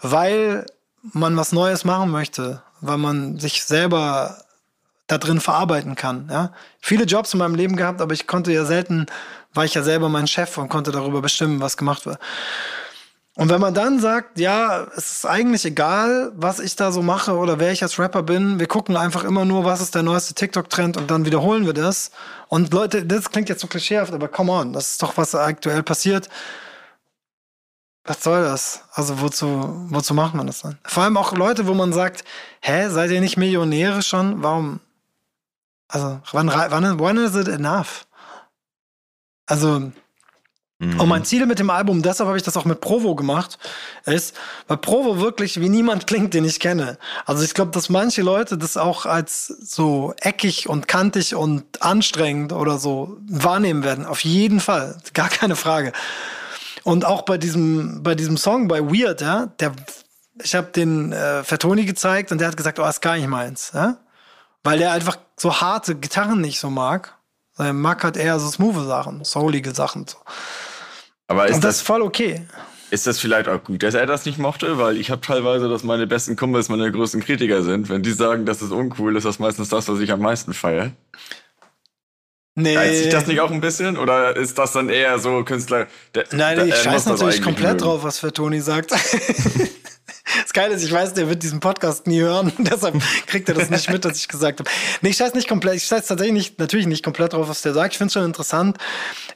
[0.00, 0.66] weil
[1.12, 4.42] man was Neues machen möchte, weil man sich selber
[5.06, 6.28] da drin verarbeiten kann.
[6.30, 6.52] Ja?
[6.80, 9.06] Viele Jobs in meinem Leben gehabt, aber ich konnte ja selten,
[9.54, 12.18] war ich ja selber mein Chef und konnte darüber bestimmen, was gemacht wird.
[13.36, 17.36] Und wenn man dann sagt, ja, es ist eigentlich egal, was ich da so mache
[17.36, 20.32] oder wer ich als Rapper bin, wir gucken einfach immer nur, was ist der neueste
[20.32, 22.12] TikTok-Trend und dann wiederholen wir das.
[22.48, 25.82] Und Leute, das klingt jetzt so klischeehaft, aber come on, das ist doch, was aktuell
[25.82, 26.30] passiert.
[28.04, 28.84] Was soll das?
[28.92, 30.78] Also wozu, wozu macht man das dann?
[30.84, 32.24] Vor allem auch Leute, wo man sagt,
[32.62, 34.42] hä, seid ihr nicht Millionäre schon?
[34.42, 34.80] Warum?
[35.88, 38.06] Also, wann, wann, wann is it enough?
[39.46, 39.92] Also,
[40.78, 41.00] Mhm.
[41.00, 43.58] Und mein Ziel mit dem Album, deshalb habe ich das auch mit Provo gemacht,
[44.04, 44.36] ist,
[44.68, 46.98] weil Provo wirklich wie niemand klingt, den ich kenne.
[47.24, 52.52] Also ich glaube, dass manche Leute das auch als so eckig und kantig und anstrengend
[52.52, 54.04] oder so wahrnehmen werden.
[54.04, 55.92] Auf jeden Fall, gar keine Frage.
[56.84, 59.72] Und auch bei diesem, bei diesem Song, bei Weird, ja, der,
[60.42, 63.72] ich habe den äh, Fertoni gezeigt und der hat gesagt, oh, ist gar nicht meins,
[63.74, 63.96] ja,
[64.66, 67.14] weil der einfach so harte Gitarren nicht so mag.
[67.58, 70.06] Er mag halt eher so smooth Sachen, soulige Sachen.
[70.06, 70.18] So.
[71.28, 72.46] Aber ist Und das, das voll okay.
[72.90, 74.78] Ist das vielleicht auch gut, dass er das nicht mochte?
[74.78, 77.88] Weil ich habe teilweise, dass meine besten Kumpels meine größten Kritiker sind.
[77.88, 80.92] Wenn die sagen, das ist uncool, ist das meistens das, was ich am meisten feiere.
[82.54, 82.76] Nee.
[82.76, 83.98] Reizt sich das nicht auch ein bisschen?
[83.98, 85.88] Oder ist das dann eher so Künstler?
[86.14, 87.84] Der, Nein, der, ich scheiß natürlich komplett mögen.
[87.84, 88.92] drauf, was für Toni sagt.
[90.42, 93.70] Das Geile ist, ich weiß, der wird diesen Podcast nie hören, deshalb kriegt er das
[93.70, 94.70] nicht mit, was ich gesagt habe.
[95.00, 97.74] Nee, ich scheiß nicht komplett, ich scheiß tatsächlich nicht, natürlich nicht komplett drauf, was der
[97.74, 97.92] sagt.
[97.92, 98.78] Ich finde es schon interessant.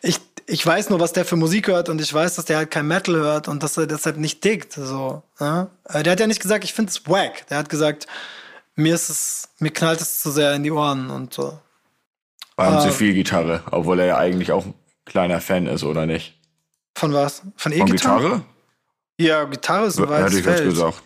[0.02, 2.70] Ich ich weiß nur, was der für Musik hört und ich weiß, dass der halt
[2.70, 4.72] kein Metal hört und dass er deshalb nicht diggt.
[4.72, 5.68] So, ja?
[5.84, 7.46] Äh, der hat ja nicht gesagt, ich finde es wack.
[7.48, 8.06] Der hat gesagt,
[8.74, 11.58] mir ist es, mir knallt es zu sehr in die Ohren und so.
[12.56, 14.74] War ihm zu viel Gitarre, obwohl er ja eigentlich auch ein
[15.06, 16.34] kleiner Fan ist, oder nicht?
[16.94, 17.42] Von was?
[17.56, 18.42] Von E-Gitarre?
[19.20, 20.70] Ja, Gitarre ist ein weites Hätte ich Feld.
[20.70, 21.02] gesagt.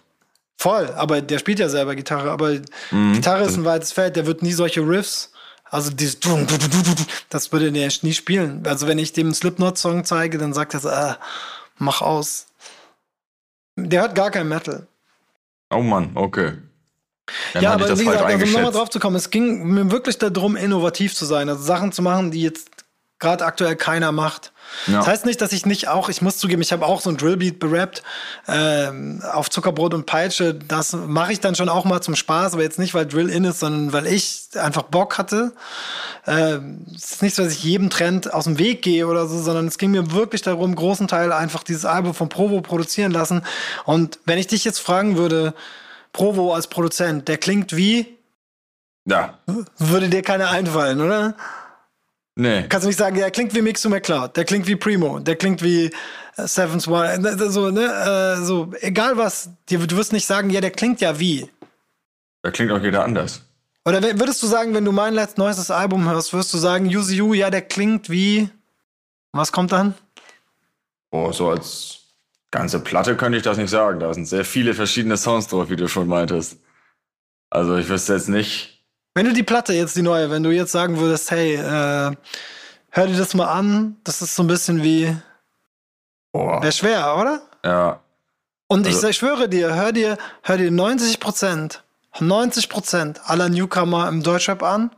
[0.57, 2.55] Voll, aber der spielt ja selber Gitarre, aber
[2.91, 3.15] mhm.
[3.15, 5.31] Gitarre ist ein weites Feld, der wird nie solche Riffs
[5.75, 6.21] also dieses
[7.31, 8.62] das würde er nie spielen.
[8.65, 11.15] Also wenn ich dem einen Slipknot-Song zeige, dann sagt er so, äh,
[11.79, 12.47] mach aus.
[13.77, 14.87] Der hört gar kein Metal.
[15.71, 16.53] Oh Mann, okay.
[17.55, 20.17] Dann ja, aber wie gesagt, also um nochmal drauf zu kommen, es ging mir wirklich
[20.19, 22.71] darum, innovativ zu sein, also Sachen zu machen, die jetzt
[23.19, 24.53] gerade aktuell keiner macht.
[24.87, 24.99] Ja.
[24.99, 27.17] Das heißt nicht, dass ich nicht auch, ich muss zugeben, ich habe auch so ein
[27.17, 28.03] Drillbeat berappt
[28.49, 30.55] ähm, auf Zuckerbrot und Peitsche.
[30.55, 33.45] Das mache ich dann schon auch mal zum Spaß, aber jetzt nicht, weil Drill in
[33.45, 35.53] ist, sondern weil ich einfach Bock hatte.
[36.27, 39.41] Ähm, es ist nicht so, dass ich jedem Trend aus dem Weg gehe oder so,
[39.41, 43.43] sondern es ging mir wirklich darum, großen Teil einfach dieses Album von Provo produzieren lassen.
[43.85, 45.55] Und wenn ich dich jetzt fragen würde,
[46.12, 48.19] Provo als Produzent, der klingt wie?
[49.05, 49.39] Ja.
[49.79, 51.35] Würde dir keiner einfallen, oder?
[52.37, 52.64] Nee.
[52.68, 55.62] Kannst du nicht sagen, der klingt wie Mixo McCloud, der klingt wie Primo, der klingt
[55.62, 55.87] wie
[56.37, 60.72] äh, Sevens One, so, ne, äh, so, egal was, du wirst nicht sagen, ja, der
[60.72, 61.49] klingt ja wie.
[62.43, 63.43] Da klingt auch jeder anders.
[63.87, 67.14] Oder würdest du sagen, wenn du mein letztes neuestes Album hörst, würdest du sagen, Use
[67.14, 68.49] You, ja, der klingt wie.
[69.32, 69.95] Was kommt dann?
[71.11, 72.01] Oh, so als
[72.51, 74.01] ganze Platte könnte ich das nicht sagen.
[74.01, 76.59] Da sind sehr viele verschiedene Sounds drauf, wie du schon meintest.
[77.51, 78.74] Also ich wüsste jetzt nicht,
[79.15, 82.17] wenn du die Platte jetzt, die neue, wenn du jetzt sagen würdest, hey, äh,
[82.91, 85.17] hör dir das mal an, das ist so ein bisschen wie.
[86.33, 87.43] Wäre schwer, oder?
[87.65, 88.01] Ja.
[88.67, 91.85] Und also, ich, schwöre dir, hör dir, hör dir 90 Prozent,
[92.19, 94.91] 90 Prozent aller Newcomer im Deutschrap an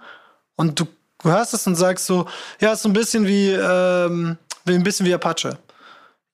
[0.57, 0.87] und du
[1.23, 2.27] hörst es und sagst so,
[2.61, 5.59] ja, ist so ein bisschen wie, ähm, ein bisschen wie Apache.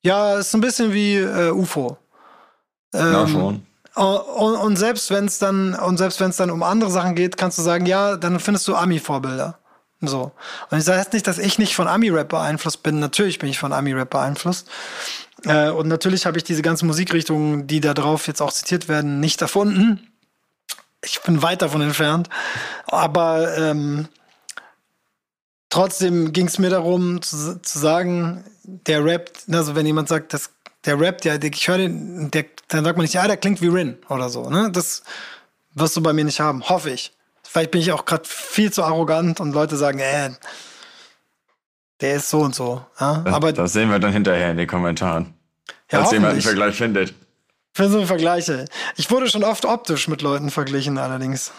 [0.04, 1.96] Ja, ist so ein bisschen wie äh, UFO.
[2.94, 3.66] Ähm, ja, schon.
[3.94, 7.36] Und, und selbst wenn es dann und selbst wenn es dann um andere Sachen geht,
[7.36, 9.58] kannst du sagen, ja, dann findest du Ami-Vorbilder.
[10.00, 10.32] So.
[10.70, 12.98] Und ich sage jetzt nicht, dass ich nicht von Ami-Rap beeinflusst bin.
[12.98, 14.68] Natürlich bin ich von Ami-Rap beeinflusst.
[15.44, 19.20] Äh, und natürlich habe ich diese ganzen Musikrichtungen, die da drauf jetzt auch zitiert werden,
[19.20, 20.12] nicht erfunden.
[21.04, 22.28] Ich bin weit davon entfernt.
[22.86, 24.08] Aber ähm,
[25.68, 30.50] trotzdem ging es mir darum zu, zu sagen, der Rap, also wenn jemand sagt, das
[30.84, 33.68] der rappt ja, ich höre den, der, dann sagt man nicht, ja, der klingt wie
[33.68, 34.48] Rin oder so.
[34.50, 34.70] Ne?
[34.72, 35.02] Das
[35.74, 37.12] wirst du bei mir nicht haben, hoffe ich.
[37.42, 40.30] Vielleicht bin ich auch gerade viel zu arrogant und Leute sagen, äh,
[42.00, 42.84] der ist so und so.
[42.98, 43.18] Ja?
[43.18, 45.34] Das, Aber das sehen wir dann hinterher in den Kommentaren.
[45.90, 47.14] Ja, falls jemand einen Vergleich findet.
[47.74, 48.66] Für so Vergleiche.
[48.96, 51.52] Ich wurde schon oft optisch mit Leuten verglichen, allerdings.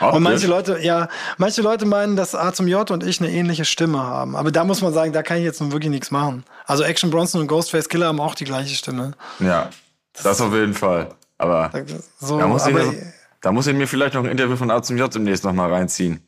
[0.00, 0.16] Optisch?
[0.16, 1.08] Und manche Leute, ja,
[1.38, 4.36] manche Leute meinen, dass A zum J und ich eine ähnliche Stimme haben.
[4.36, 6.44] Aber da muss man sagen, da kann ich jetzt nun wirklich nichts machen.
[6.66, 9.12] Also Action Bronson und Ghostface Killer haben auch die gleiche Stimme.
[9.38, 9.70] Ja,
[10.12, 11.08] das, das auf jeden Fall.
[11.38, 11.70] Aber,
[12.18, 12.98] so, da, muss aber ich,
[13.40, 16.26] da muss ich mir vielleicht noch ein Interview von A zum J demnächst nochmal reinziehen.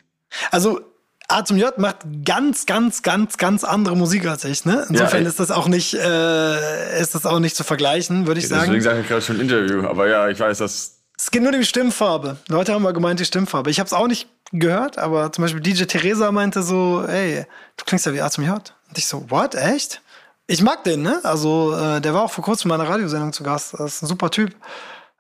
[0.51, 0.81] Also
[1.29, 4.65] A zum J macht ganz, ganz, ganz, ganz andere Musik als ich.
[4.65, 4.87] Ne?
[4.89, 8.49] Insofern ja, ist das auch nicht, äh, ist das auch nicht zu vergleichen, würde ich
[8.49, 8.73] Deswegen sagen.
[8.73, 9.87] Deswegen sage ich gerade schon Interview.
[9.87, 12.39] Aber ja, ich weiß, dass es geht nur um die Stimmfarbe.
[12.49, 13.71] Leute haben mal gemeint, die Stimmfarbe.
[13.71, 17.45] Ich habe es auch nicht gehört, aber zum Beispiel DJ Teresa meinte so, ey,
[17.77, 18.75] du klingst ja wie A zum J.
[18.89, 20.01] Und ich so, what, echt?
[20.47, 21.21] Ich mag den, ne?
[21.25, 23.75] Also, äh, der war auch vor kurzem in meiner Radiosendung zu Gast.
[23.75, 24.55] Das ist ein super Typ.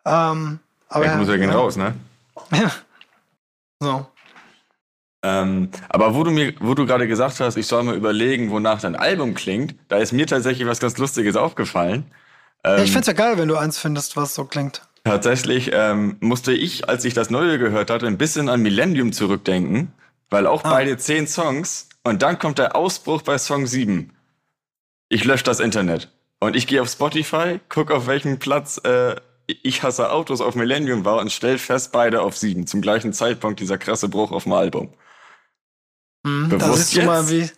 [0.06, 1.56] Ähm, aber ja, muss ja gehen ja.
[1.56, 1.94] raus, ne?
[2.52, 2.70] Ja.
[3.80, 4.04] So.
[5.22, 8.80] Ähm, aber wo du mir, wo du gerade gesagt hast, ich soll mal überlegen, wonach
[8.80, 12.10] dein Album klingt, da ist mir tatsächlich was ganz Lustiges aufgefallen.
[12.64, 14.82] Ähm, ja, ich ähm, find's ja geil, wenn du eins findest, was so klingt.
[15.04, 19.92] Tatsächlich ähm, musste ich, als ich das Neue gehört hatte, ein bisschen an Millennium zurückdenken,
[20.30, 20.70] weil auch ah.
[20.70, 24.12] beide zehn Songs und dann kommt der Ausbruch bei Song 7.
[25.08, 29.82] Ich lösche das Internet und ich gehe auf Spotify, guck auf welchem Platz äh, ich
[29.82, 32.66] hasse Autos auf Millennium war und stell fest, beide auf 7.
[32.66, 34.92] Zum gleichen Zeitpunkt dieser krasse Bruch auf dem Album.
[36.28, 37.50] Mhm, Bewusst da siehst du mal, wie.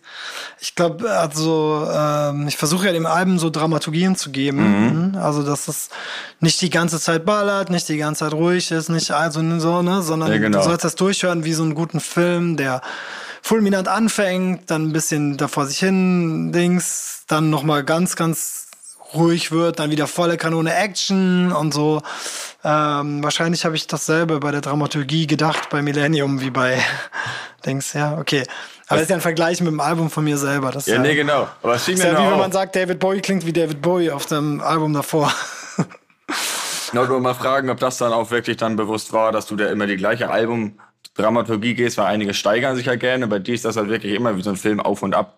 [0.63, 5.13] Ich glaube, also ähm, ich versuche ja dem Album so Dramaturgien zu geben.
[5.13, 5.17] Mhm.
[5.17, 5.89] Also dass es
[6.39, 10.03] nicht die ganze Zeit ballert, nicht die ganze Zeit ruhig ist, nicht also so, ne,
[10.03, 10.59] sondern ja, genau.
[10.59, 12.81] du sollst das durchhören wie so einen guten Film, der
[13.41, 18.67] fulminant anfängt, dann ein bisschen da vor sich hin Dings, dann nochmal ganz, ganz
[19.13, 22.01] ruhig wird, dann wieder volle Kanone Action und so.
[22.63, 26.79] Ähm, wahrscheinlich habe ich dasselbe bei der Dramaturgie gedacht bei Millennium wie bei
[27.65, 28.43] Dings, ja, okay.
[28.87, 30.71] Aber das ist ja ein Vergleich mit dem Album von mir selber.
[30.71, 31.47] Das ja, ja, nee, genau.
[31.63, 34.25] Aber es ist ja wie wenn man sagt, David Bowie klingt wie David Bowie auf
[34.25, 35.33] dem Album davor.
[36.93, 39.87] Nur mal fragen, ob das dann auch wirklich dann bewusst war, dass du da immer
[39.87, 43.27] die gleiche Album-Dramaturgie gehst, weil einige steigern sich ja gerne.
[43.27, 45.37] Bei dir ist das halt wirklich immer wie so ein Film auf und ab.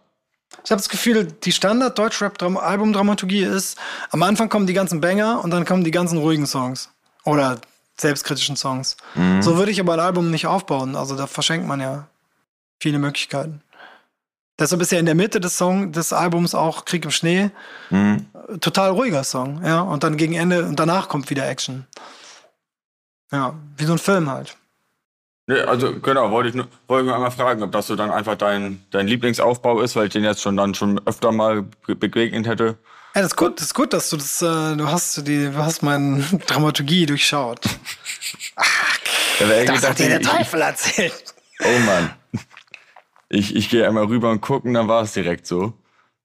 [0.63, 3.77] Ich habe das Gefühl, die standard deutschrap album dramaturgie ist,
[4.11, 6.92] am Anfang kommen die ganzen Banger und dann kommen die ganzen ruhigen Songs.
[7.25, 7.59] Oder
[7.97, 8.97] selbstkritischen Songs.
[9.15, 9.41] Mhm.
[9.41, 10.95] So würde ich aber ein Album nicht aufbauen.
[10.95, 12.07] Also da verschenkt man ja
[12.79, 13.61] viele Möglichkeiten.
[14.59, 17.49] Deshalb ist ja in der Mitte des Song des Albums auch Krieg im Schnee.
[17.89, 18.27] Mhm.
[18.61, 19.81] Total ruhiger Song, ja.
[19.81, 21.87] Und dann gegen Ende und danach kommt wieder Action.
[23.31, 24.55] Ja, wie so ein Film halt.
[25.47, 28.35] Nee, also genau, wollte ich nur, wollte nur einmal fragen, ob das so dann einfach
[28.35, 32.77] dein, dein Lieblingsaufbau ist, weil ich den jetzt schon dann schon öfter mal begegnet hätte.
[33.15, 35.57] Ja, das ist gut, das ist gut, dass du das, äh, du hast die, du
[35.57, 37.59] hast meine Dramaturgie durchschaut.
[38.55, 38.99] Ach,
[39.39, 41.35] das hat dir der Teufel erzählt.
[41.63, 42.11] Oh Mann.
[43.29, 45.73] Ich, ich gehe einmal rüber und gucken, dann war es direkt so.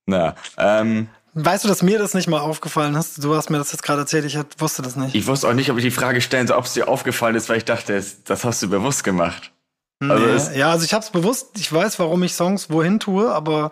[0.06, 3.22] Na, ähm, Weißt du, dass mir das nicht mal aufgefallen ist?
[3.22, 5.14] Du hast mir das jetzt gerade erzählt, ich wusste das nicht.
[5.14, 7.48] Ich wusste auch nicht, ob ich die Frage stellen soll, ob es dir aufgefallen ist,
[7.48, 9.52] weil ich dachte, das hast du bewusst gemacht.
[10.00, 10.58] Also nee.
[10.58, 13.70] ja, also ich habe es bewusst, ich weiß, warum ich Songs wohin tue, aber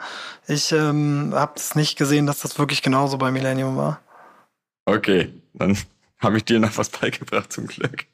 [0.48, 4.00] ich ähm, habe es nicht gesehen, dass das wirklich genauso bei Millennium war.
[4.86, 5.78] Okay, dann
[6.18, 8.06] habe ich dir noch was beigebracht zum Glück.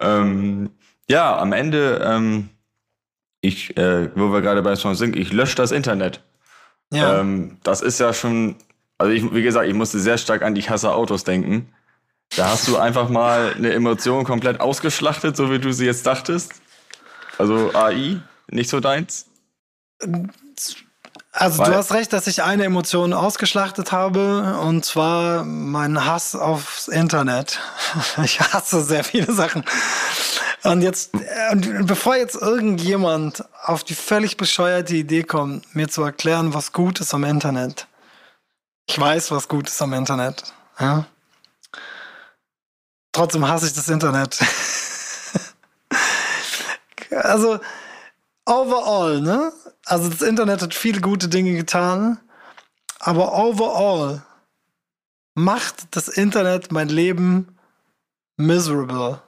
[0.00, 0.70] ähm,
[1.08, 2.48] ja, am Ende, ähm,
[3.42, 6.22] ich, äh, wo wir gerade bei Songs sind, ich lösche das Internet.
[6.92, 7.20] Ja.
[7.20, 8.56] Ähm, das ist ja schon,
[8.96, 11.74] also ich, wie gesagt, ich musste sehr stark an die Hasse Autos denken.
[12.36, 16.54] Da hast du einfach mal eine Emotion komplett ausgeschlachtet, so wie du sie jetzt dachtest.
[17.40, 18.20] Also AI,
[18.50, 19.24] nicht so deins?
[21.32, 26.34] Also Weil, du hast recht, dass ich eine Emotion ausgeschlachtet habe, und zwar meinen Hass
[26.34, 27.58] aufs Internet.
[28.22, 29.64] Ich hasse sehr viele Sachen.
[30.64, 31.12] Und jetzt,
[31.50, 37.00] und bevor jetzt irgendjemand auf die völlig bescheuerte Idee kommt, mir zu erklären, was gut
[37.00, 37.86] ist am Internet.
[38.86, 40.44] Ich weiß, was gut ist am Internet.
[40.78, 41.06] Ja?
[43.12, 44.38] Trotzdem hasse ich das Internet.
[47.24, 47.60] also
[48.46, 49.52] overall, ne?
[49.86, 52.20] Also das Internet hat viele gute Dinge getan,
[52.98, 54.22] aber overall
[55.34, 57.58] macht das Internet mein Leben
[58.36, 59.22] miserable.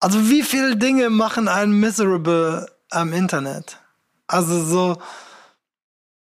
[0.00, 3.78] Also wie viele Dinge machen einen miserable am Internet?
[4.26, 5.02] Also so,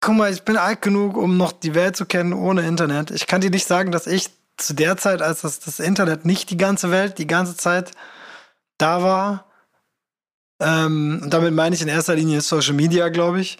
[0.00, 3.10] guck mal, ich bin alt genug, um noch die Welt zu kennen ohne Internet.
[3.10, 6.50] Ich kann dir nicht sagen, dass ich zu der Zeit, als das, das Internet nicht
[6.50, 7.92] die ganze Welt die ganze Zeit
[8.78, 9.50] da war.
[10.60, 13.58] Ähm, und damit meine ich in erster Linie Social Media, glaube ich.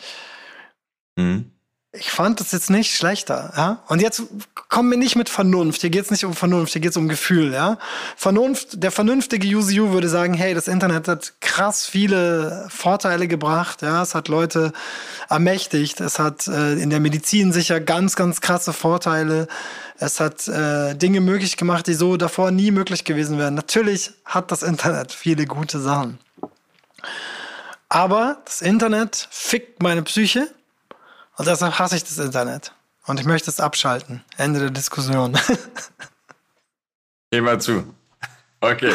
[1.16, 1.52] Mhm.
[1.92, 3.82] Ich fand das jetzt nicht schlechter, ja.
[3.88, 4.22] Und jetzt
[4.68, 5.80] kommen wir nicht mit Vernunft.
[5.80, 7.78] Hier geht es nicht um Vernunft, hier geht es um Gefühl, ja.
[8.14, 14.02] Vernunft, der vernünftige UCU würde sagen, hey, das Internet hat krass viele Vorteile gebracht, ja.
[14.02, 14.74] Es hat Leute
[15.30, 19.48] ermächtigt, es hat äh, in der Medizin sicher ganz, ganz krasse Vorteile.
[19.98, 23.54] Es hat äh, Dinge möglich gemacht, die so davor nie möglich gewesen wären.
[23.54, 26.18] Natürlich hat das Internet viele gute Sachen.
[27.88, 30.48] Aber das Internet fickt meine Psyche
[31.38, 32.72] und deshalb hasse ich das Internet.
[33.06, 34.22] Und ich möchte es abschalten.
[34.36, 35.38] Ende der Diskussion.
[37.30, 37.94] Geh mal zu.
[38.60, 38.92] Okay.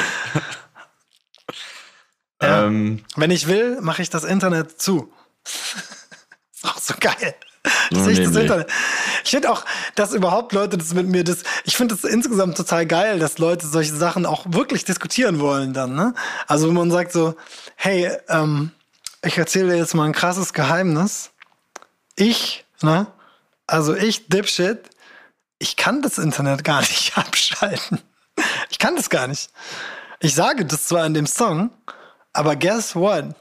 [2.41, 2.65] Ja.
[2.65, 5.11] Ähm, Wenn ich will, mache ich das Internet zu.
[5.45, 7.33] ist auch so geil.
[7.91, 8.65] Das nee, das nee.
[9.23, 9.63] Ich finde auch,
[9.95, 11.43] dass überhaupt Leute das mit mir das.
[11.63, 15.95] Ich finde es insgesamt total geil, dass Leute solche Sachen auch wirklich diskutieren wollen dann.
[15.95, 16.13] Ne?
[16.47, 17.35] Also wenn man sagt so,
[17.75, 18.71] hey, ähm,
[19.23, 21.31] ich erzähle dir jetzt mal ein krasses Geheimnis
[22.16, 23.07] ich, ne?
[23.68, 24.89] Also ich, Dipshit,
[25.59, 28.01] ich kann das Internet gar nicht abschalten.
[28.70, 29.49] Ich kann das gar nicht.
[30.20, 31.72] Ich sage das zwar in dem Song,
[32.32, 33.36] aber guess what?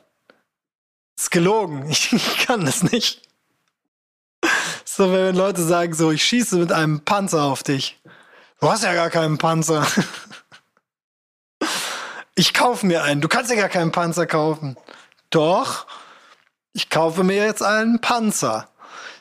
[1.17, 1.89] Ist gelogen.
[1.91, 3.23] Ich, ich kann das nicht.
[4.85, 8.01] So, wenn Leute sagen so, ich schieße mit einem Panzer auf dich.
[8.61, 9.87] Du hast ja gar keinen Panzer.
[12.35, 13.21] Ich kaufe mir einen.
[13.21, 14.77] Du kannst ja gar keinen Panzer kaufen.
[15.29, 15.87] Doch
[16.73, 18.69] ich kaufe mir jetzt einen Panzer.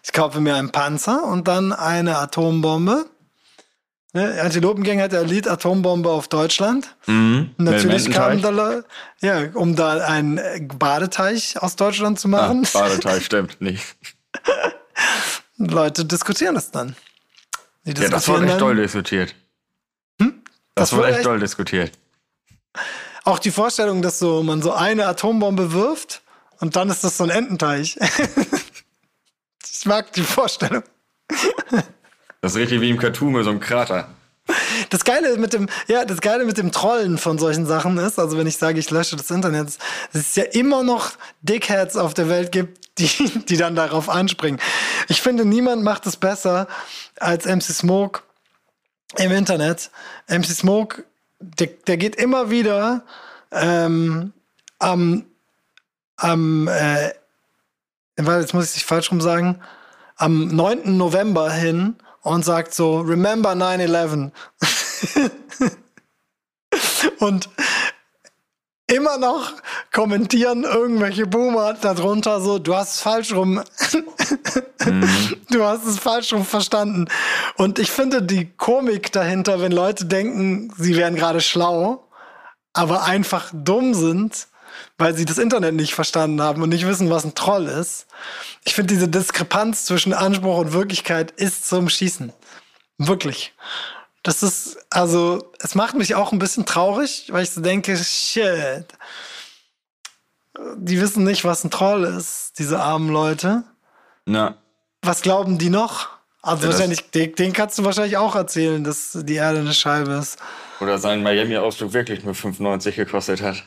[0.04, 3.06] Ich kaufe mir einen Panzer und dann eine Atombombe.
[4.14, 6.96] Ne, Antilopengänger hat der Lied Atombombe auf Deutschland.
[7.06, 7.52] Mhm.
[7.58, 8.84] Natürlich kam da,
[9.22, 12.68] ja, um da einen Badeteich aus Deutschland zu machen.
[12.74, 13.96] Ah, Badeteich stimmt nicht.
[15.58, 16.96] Leute diskutieren das dann.
[17.86, 19.36] ja, das wurde echt doll diskutiert.
[20.20, 20.42] Hm?
[20.76, 21.92] Das, das wurde echt doll diskutiert.
[23.24, 26.22] Auch die Vorstellung, dass so man so eine Atombombe wirft
[26.62, 27.98] und dann ist das so ein Ententeich.
[29.72, 30.84] ich mag die Vorstellung.
[32.40, 34.08] Das ist richtig wie im Cartoon, so ein Krater.
[34.90, 38.38] Das Geile mit dem, ja, das Geile mit dem Trollen von solchen Sachen ist, also
[38.38, 39.68] wenn ich sage, ich lösche das Internet,
[40.14, 43.08] dass es ja immer noch Dickheads auf der Welt gibt, die,
[43.50, 44.60] die dann darauf anspringen.
[45.08, 46.68] Ich finde, niemand macht es besser
[47.20, 48.22] als MC Smoke
[49.18, 49.90] im Internet.
[50.28, 51.06] MC Smoke,
[51.40, 53.04] der, der geht immer wieder
[53.52, 54.34] ähm,
[54.80, 55.26] am
[56.22, 57.14] am, äh,
[58.18, 59.60] jetzt muss ich es falsch rum sagen,
[60.18, 60.98] am 9.
[60.98, 64.32] November hin und sagt so, remember 9-11.
[67.20, 67.50] und
[68.88, 69.54] immer noch
[69.92, 73.64] kommentieren irgendwelche Boomer darunter so, du hast es falsch rum,
[74.86, 75.38] mhm.
[75.50, 77.08] du hast es falsch rum verstanden.
[77.56, 82.08] Und ich finde die Komik dahinter, wenn Leute denken, sie wären gerade schlau,
[82.74, 84.48] aber einfach dumm sind,
[85.02, 88.06] weil sie das Internet nicht verstanden haben und nicht wissen, was ein Troll ist.
[88.64, 92.32] Ich finde, diese Diskrepanz zwischen Anspruch und Wirklichkeit ist zum Schießen.
[93.00, 93.54] Wirklich.
[94.22, 98.86] Das ist, also, es macht mich auch ein bisschen traurig, weil ich so denke, shit.
[100.78, 103.64] Die wissen nicht, was ein Troll ist, diese armen Leute.
[104.26, 104.56] Na.
[105.02, 106.10] Was glauben die noch?
[106.44, 110.12] Also ja, wahrscheinlich, den, den, kannst du wahrscheinlich auch erzählen, dass die Erde eine Scheibe
[110.12, 110.38] ist.
[110.80, 113.64] Oder sein Miami-Ausflug wirklich nur 95 gekostet hat.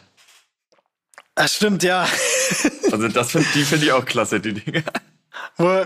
[1.34, 2.06] Das stimmt, ja.
[2.92, 4.84] Also das find, die finde ich auch klasse, die Dinge.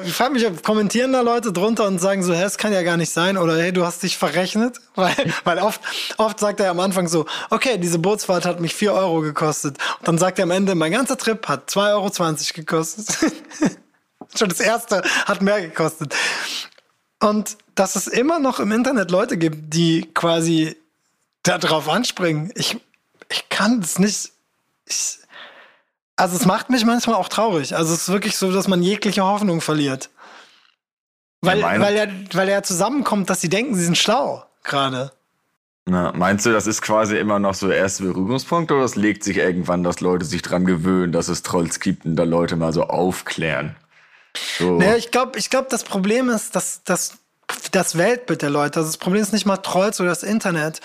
[0.05, 2.97] Ich frage mich, kommentieren da Leute drunter und sagen so, hey, es kann ja gar
[2.97, 4.79] nicht sein oder hey, du hast dich verrechnet?
[4.95, 5.81] Weil, weil oft,
[6.17, 9.79] oft sagt er am Anfang so, okay, diese Bootsfahrt hat mich 4 Euro gekostet.
[10.01, 12.11] Und dann sagt er am Ende, mein ganzer Trip hat 2,20 Euro
[12.55, 13.17] gekostet.
[14.37, 16.15] Schon das erste hat mehr gekostet.
[17.21, 20.77] Und dass es immer noch im Internet Leute gibt, die quasi
[21.43, 22.53] darauf anspringen.
[22.55, 22.77] Ich,
[23.31, 24.33] ich kann es nicht.
[24.87, 25.19] Ich,
[26.19, 27.77] also es macht mich manchmal auch traurig.
[27.77, 30.11] Also es ist wirklich so, dass man jegliche Hoffnung verliert.
[31.41, 35.13] Weil, ja, weil, er, weil er zusammenkommt, dass sie denken, sie sind schlau gerade.
[35.87, 39.25] Na, meinst du, das ist quasi immer noch so der erste Berührungspunkt oder es legt
[39.25, 42.73] sich irgendwann, dass Leute sich dran gewöhnen, dass es Trolls gibt und da Leute mal
[42.73, 43.77] so aufklären?
[44.59, 44.79] So.
[44.79, 47.19] Naja, ich glaube, ich glaub, das Problem ist, dass, dass
[47.71, 50.81] das Weltbild der Leute, also das Problem ist nicht mal Trolls oder das Internet,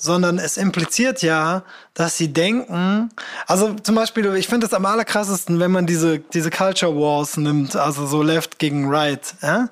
[0.00, 3.10] sondern es impliziert ja, dass sie denken,
[3.46, 7.74] also zum Beispiel, ich finde es am allerkrassesten, wenn man diese, diese Culture Wars nimmt,
[7.74, 9.34] also so Left gegen Right.
[9.42, 9.68] Ja?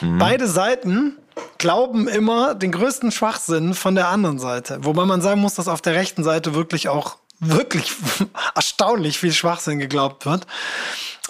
[0.00, 0.18] Mhm.
[0.18, 1.16] Beide Seiten
[1.58, 4.80] glauben immer den größten Schwachsinn von der anderen Seite.
[4.82, 7.92] Wobei man sagen muss, dass auf der rechten Seite wirklich auch wirklich
[8.56, 10.44] erstaunlich viel Schwachsinn geglaubt wird.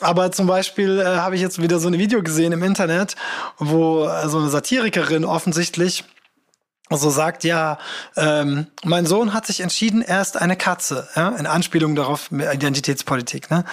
[0.00, 3.14] Aber zum Beispiel äh, habe ich jetzt wieder so ein Video gesehen im Internet,
[3.58, 6.04] wo äh, so eine Satirikerin offensichtlich
[6.96, 7.78] so sagt, ja,
[8.16, 13.50] ähm, mein Sohn hat sich entschieden, er ist eine Katze, ja, in Anspielung darauf, Identitätspolitik.
[13.50, 13.64] Ne?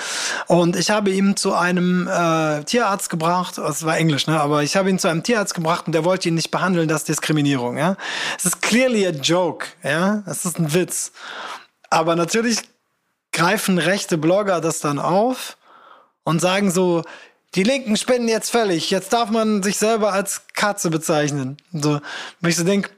[0.48, 4.40] Und ich habe ihn zu einem äh, Tierarzt gebracht, es war Englisch, ne?
[4.40, 7.02] aber ich habe ihn zu einem Tierarzt gebracht und der wollte ihn nicht behandeln, das
[7.02, 7.78] ist Diskriminierung.
[7.78, 7.96] Ja?
[8.38, 11.12] Es ist clearly a joke, ja, es ist ein Witz.
[11.90, 12.60] Aber natürlich
[13.32, 15.58] greifen rechte Blogger das dann auf
[16.24, 17.04] und sagen so,
[17.56, 21.56] die Linken spinnen jetzt völlig, jetzt darf man sich selber als Katze bezeichnen.
[21.72, 22.02] So,
[22.42, 22.90] wenn ich so denke,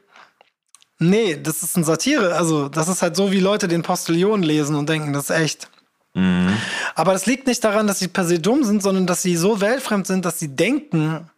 [1.00, 2.36] nee, das ist ein Satire.
[2.36, 5.70] Also, das ist halt so, wie Leute den Postillon lesen und denken, das ist echt.
[6.14, 6.58] Mhm.
[6.96, 9.62] Aber das liegt nicht daran, dass sie per se dumm sind, sondern dass sie so
[9.62, 11.30] weltfremd sind, dass sie denken,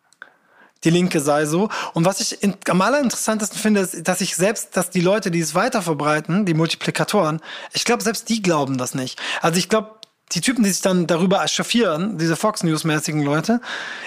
[0.83, 1.69] die Linke sei so.
[1.93, 5.39] Und was ich in, am allerinteressantesten finde, ist, dass ich selbst, dass die Leute, die
[5.39, 7.41] es weiter verbreiten, die Multiplikatoren,
[7.73, 9.19] ich glaube, selbst die glauben das nicht.
[9.41, 9.98] Also ich glaube,
[10.31, 13.61] die Typen, die sich dann darüber echauffieren, diese Fox News-mäßigen Leute,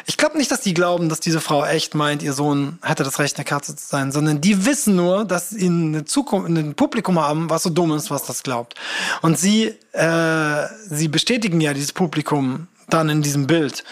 [0.07, 3.19] ich glaube nicht, dass die glauben, dass diese Frau echt meint, ihr Sohn hätte das
[3.19, 7.19] Recht, eine Katze zu sein, sondern die wissen nur, dass sie eine Zukunft, ein Publikum
[7.19, 8.75] haben, was so dumm ist, was das glaubt.
[9.23, 13.83] Und sie, äh, sie bestätigen ja dieses Publikum dann in diesem Bild.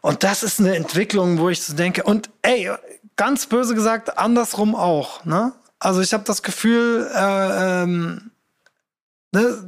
[0.00, 2.70] Und das ist eine Entwicklung, wo ich so denke, und ey,
[3.16, 5.24] ganz böse gesagt, andersrum auch.
[5.26, 5.52] Ne?
[5.78, 8.30] Also ich habe das Gefühl, äh, ähm,
[9.32, 9.58] ne,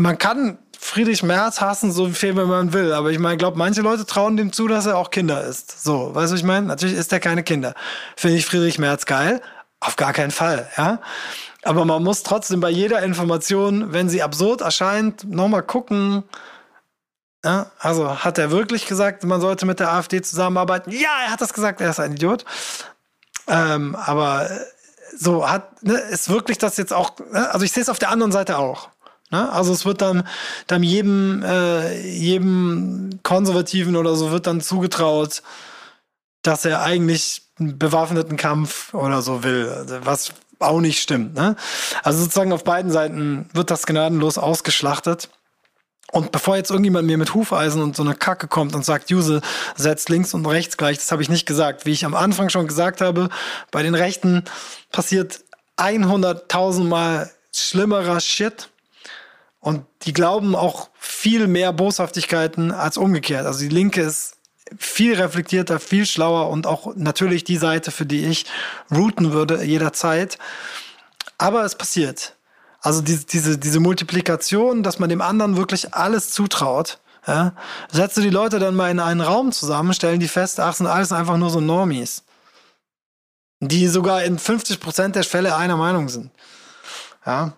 [0.00, 2.92] man kann Friedrich Merz hassen, so viel wie man will.
[2.92, 5.84] Aber ich meine, ich glaube, manche Leute trauen dem zu, dass er auch Kinder ist.
[5.84, 6.66] So, weißt du, ich meine?
[6.66, 7.74] Natürlich ist er keine Kinder.
[8.16, 9.42] Finde ich Friedrich Merz geil?
[9.78, 11.00] Auf gar keinen Fall, ja.
[11.62, 16.24] Aber man muss trotzdem bei jeder Information, wenn sie absurd erscheint, nochmal gucken.
[17.44, 20.90] Ja, also hat er wirklich gesagt, man sollte mit der AfD zusammenarbeiten?
[20.90, 22.46] Ja, er hat das gesagt, er ist ein Idiot.
[23.48, 24.48] Ähm, aber
[25.16, 27.50] so hat, ne, ist wirklich das jetzt auch, ne?
[27.52, 28.88] also ich sehe es auf der anderen Seite auch.
[29.30, 29.50] Ne?
[29.52, 30.26] Also es wird dann,
[30.66, 35.42] dann jedem, äh, jedem Konservativen oder so wird dann zugetraut,
[36.42, 41.34] dass er eigentlich einen bewaffneten Kampf oder so will, was auch nicht stimmt.
[41.34, 41.56] Ne?
[42.02, 45.28] Also sozusagen auf beiden Seiten wird das gnadenlos ausgeschlachtet.
[46.12, 49.42] Und bevor jetzt irgendjemand mir mit Hufeisen und so einer Kacke kommt und sagt, Juse
[49.76, 51.86] setzt links und rechts gleich, das habe ich nicht gesagt.
[51.86, 53.28] Wie ich am Anfang schon gesagt habe,
[53.70, 54.44] bei den Rechten
[54.90, 55.40] passiert
[55.76, 58.70] 100.000 Mal schlimmerer Shit.
[59.60, 63.46] Und die glauben auch viel mehr Boshaftigkeiten als umgekehrt.
[63.46, 64.38] Also die Linke ist
[64.78, 68.46] viel reflektierter, viel schlauer und auch natürlich die Seite, für die ich
[68.90, 70.38] routen würde jederzeit.
[71.38, 72.36] Aber es passiert.
[72.80, 76.98] Also diese, diese, diese Multiplikation, dass man dem anderen wirklich alles zutraut.
[77.26, 77.52] Ja,
[77.92, 81.12] setzt die Leute dann mal in einen Raum zusammen, stellen die fest, ach, sind alles
[81.12, 82.24] einfach nur so Normies.
[83.60, 86.30] Die sogar in 50 Prozent der Fälle einer Meinung sind.
[87.26, 87.52] Ja,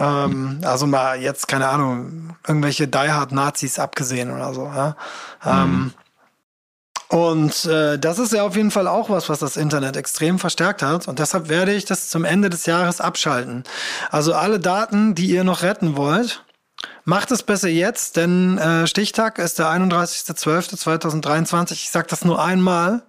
[0.00, 4.64] ähm, also mal jetzt, keine Ahnung, irgendwelche Die Hard Nazis abgesehen oder so.
[4.64, 4.96] Ja?
[5.44, 5.92] Ähm, mhm.
[7.08, 10.82] Und äh, das ist ja auf jeden Fall auch was, was das Internet extrem verstärkt
[10.82, 11.08] hat.
[11.08, 13.64] Und deshalb werde ich das zum Ende des Jahres abschalten.
[14.10, 16.44] Also alle Daten, die ihr noch retten wollt,
[17.04, 21.72] macht es besser jetzt, denn äh, Stichtag ist der 31.12.2023.
[21.72, 23.04] Ich sage das nur einmal,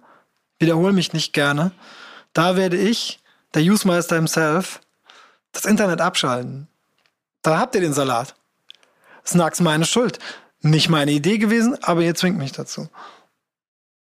[0.58, 1.72] wiederhole mich nicht gerne.
[2.32, 3.20] Da werde ich,
[3.54, 4.80] der Usemeister himself,
[5.52, 6.68] das Internet abschalten.
[7.42, 8.34] Da habt ihr den Salat.
[9.26, 10.18] Snacks meine Schuld.
[10.62, 12.88] Nicht meine Idee gewesen, aber ihr zwingt mich dazu.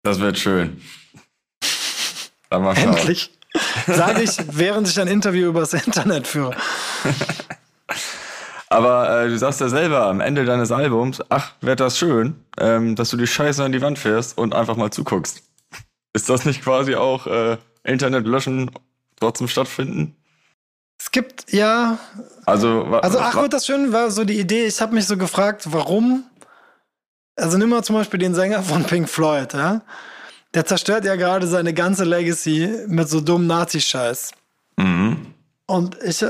[0.04, 0.82] Das wird schön.
[2.50, 2.96] Dann mal schauen.
[2.96, 3.32] Endlich.
[3.88, 6.56] Sage ich, während ich ein Interview übers Internet führe.
[8.70, 12.96] Aber äh, du sagst ja selber am Ende deines Albums, ach, wird das schön, ähm,
[12.96, 15.42] dass du die Scheiße an die Wand fährst und einfach mal zuguckst.
[16.14, 18.72] Ist das nicht quasi auch äh, Internet löschen
[19.20, 20.17] trotzdem stattfinden?
[21.00, 22.00] Es gibt ja.
[22.46, 24.66] Also, also ach, wird das schön war so die Idee.
[24.66, 26.26] Ich habe mich so gefragt, warum
[27.38, 29.82] also nimm mal zum Beispiel den Sänger von Pink Floyd, ja?
[30.54, 34.32] Der zerstört ja gerade seine ganze Legacy mit so dummen Nazi-Scheiß.
[34.78, 35.34] Mhm.
[35.68, 36.26] Und ich,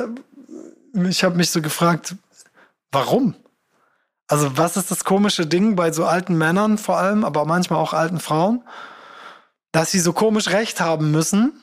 [1.09, 2.15] ich habe mich so gefragt,
[2.91, 3.35] warum?
[4.27, 7.93] Also was ist das komische Ding bei so alten Männern vor allem, aber manchmal auch
[7.93, 8.63] alten Frauen,
[9.71, 11.53] dass sie so komisch Recht haben müssen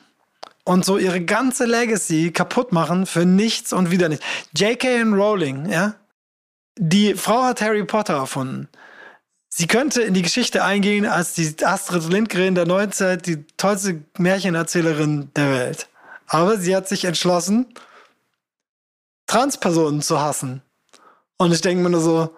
[0.65, 4.25] und so ihre ganze Legacy kaputt machen für nichts und wieder nichts.
[4.55, 5.03] J.K.
[5.03, 5.95] Rowling, ja,
[6.77, 8.67] die Frau hat Harry Potter erfunden.
[9.47, 15.31] Sie könnte in die Geschichte eingehen als die Astrid Lindgren der Neuzeit, die tollste Märchenerzählerin
[15.33, 15.87] der Welt.
[16.27, 17.67] Aber sie hat sich entschlossen,
[19.27, 20.61] Transpersonen zu hassen.
[21.37, 22.35] Und ich denke mir nur so,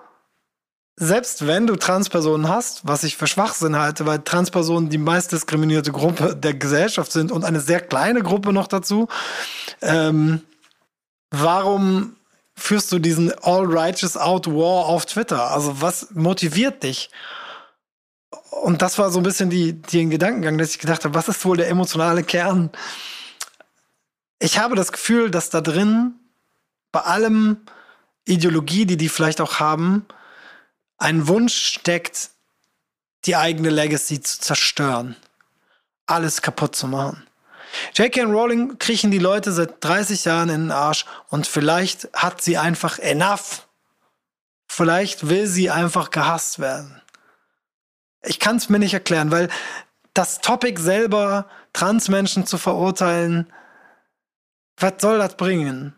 [1.00, 5.92] selbst wenn du Transpersonen hast, was ich für Schwachsinn halte, weil Transpersonen die meist diskriminierte
[5.92, 9.08] Gruppe der Gesellschaft sind und eine sehr kleine Gruppe noch dazu,
[9.82, 10.42] ähm,
[11.30, 12.16] warum
[12.56, 15.52] führst du diesen All Righteous Out War auf Twitter?
[15.52, 17.12] Also was motiviert dich?
[18.50, 21.46] Und das war so ein bisschen die, den Gedankengang, dass ich gedacht habe, was ist
[21.46, 22.72] wohl der emotionale Kern?
[24.40, 26.16] Ich habe das Gefühl, dass da drin
[26.92, 27.58] bei allem
[28.26, 30.08] Ideologie, die die vielleicht auch haben,
[30.98, 32.32] ein Wunsch steckt,
[33.26, 35.16] die eigene Legacy zu zerstören,
[36.06, 37.28] alles kaputt zu machen.
[37.94, 38.24] J.K.
[38.24, 42.98] Rowling kriechen die Leute seit 30 Jahren in den Arsch und vielleicht hat sie einfach
[43.00, 43.68] enough.
[44.68, 47.02] Vielleicht will sie einfach gehasst werden.
[48.24, 49.50] Ich kann es mir nicht erklären, weil
[50.14, 53.52] das Topic selber, Transmenschen zu verurteilen,
[54.78, 55.94] was soll das bringen?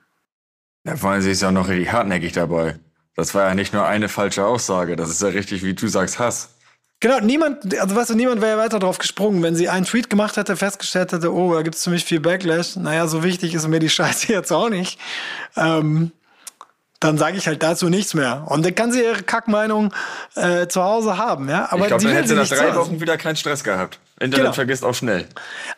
[0.84, 2.80] Ja, vor allem sie ist auch noch richtig hartnäckig dabei.
[3.20, 6.20] Das war ja nicht nur eine falsche Aussage, das ist ja richtig, wie du sagst,
[6.20, 6.56] Hass.
[7.02, 10.10] Genau, niemand, also weißt du, niemand wäre ja weiter drauf gesprungen, wenn sie einen Tweet
[10.10, 12.78] gemacht hätte, festgestellt hätte, oh, da gibt es ziemlich viel Backlash.
[12.78, 15.00] Naja, so wichtig ist mir die Scheiße jetzt auch nicht.
[15.58, 16.12] Ähm,
[17.00, 18.46] dann sage ich halt dazu nichts mehr.
[18.48, 19.94] Und dann kann sie ihre Kackmeinung
[20.36, 21.68] äh, zu Hause haben, ja.
[21.72, 24.00] Aber ich glaube, dann hätte sie nach drei Wochen wieder keinen Stress gehabt.
[24.20, 24.54] Internet genau.
[24.54, 25.26] vergisst auch schnell.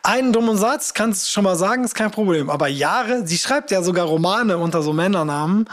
[0.02, 2.50] Einen dummen Satz kannst du schon mal sagen, ist kein Problem.
[2.50, 5.68] Aber Jahre, sie schreibt ja sogar Romane unter so Männernamen,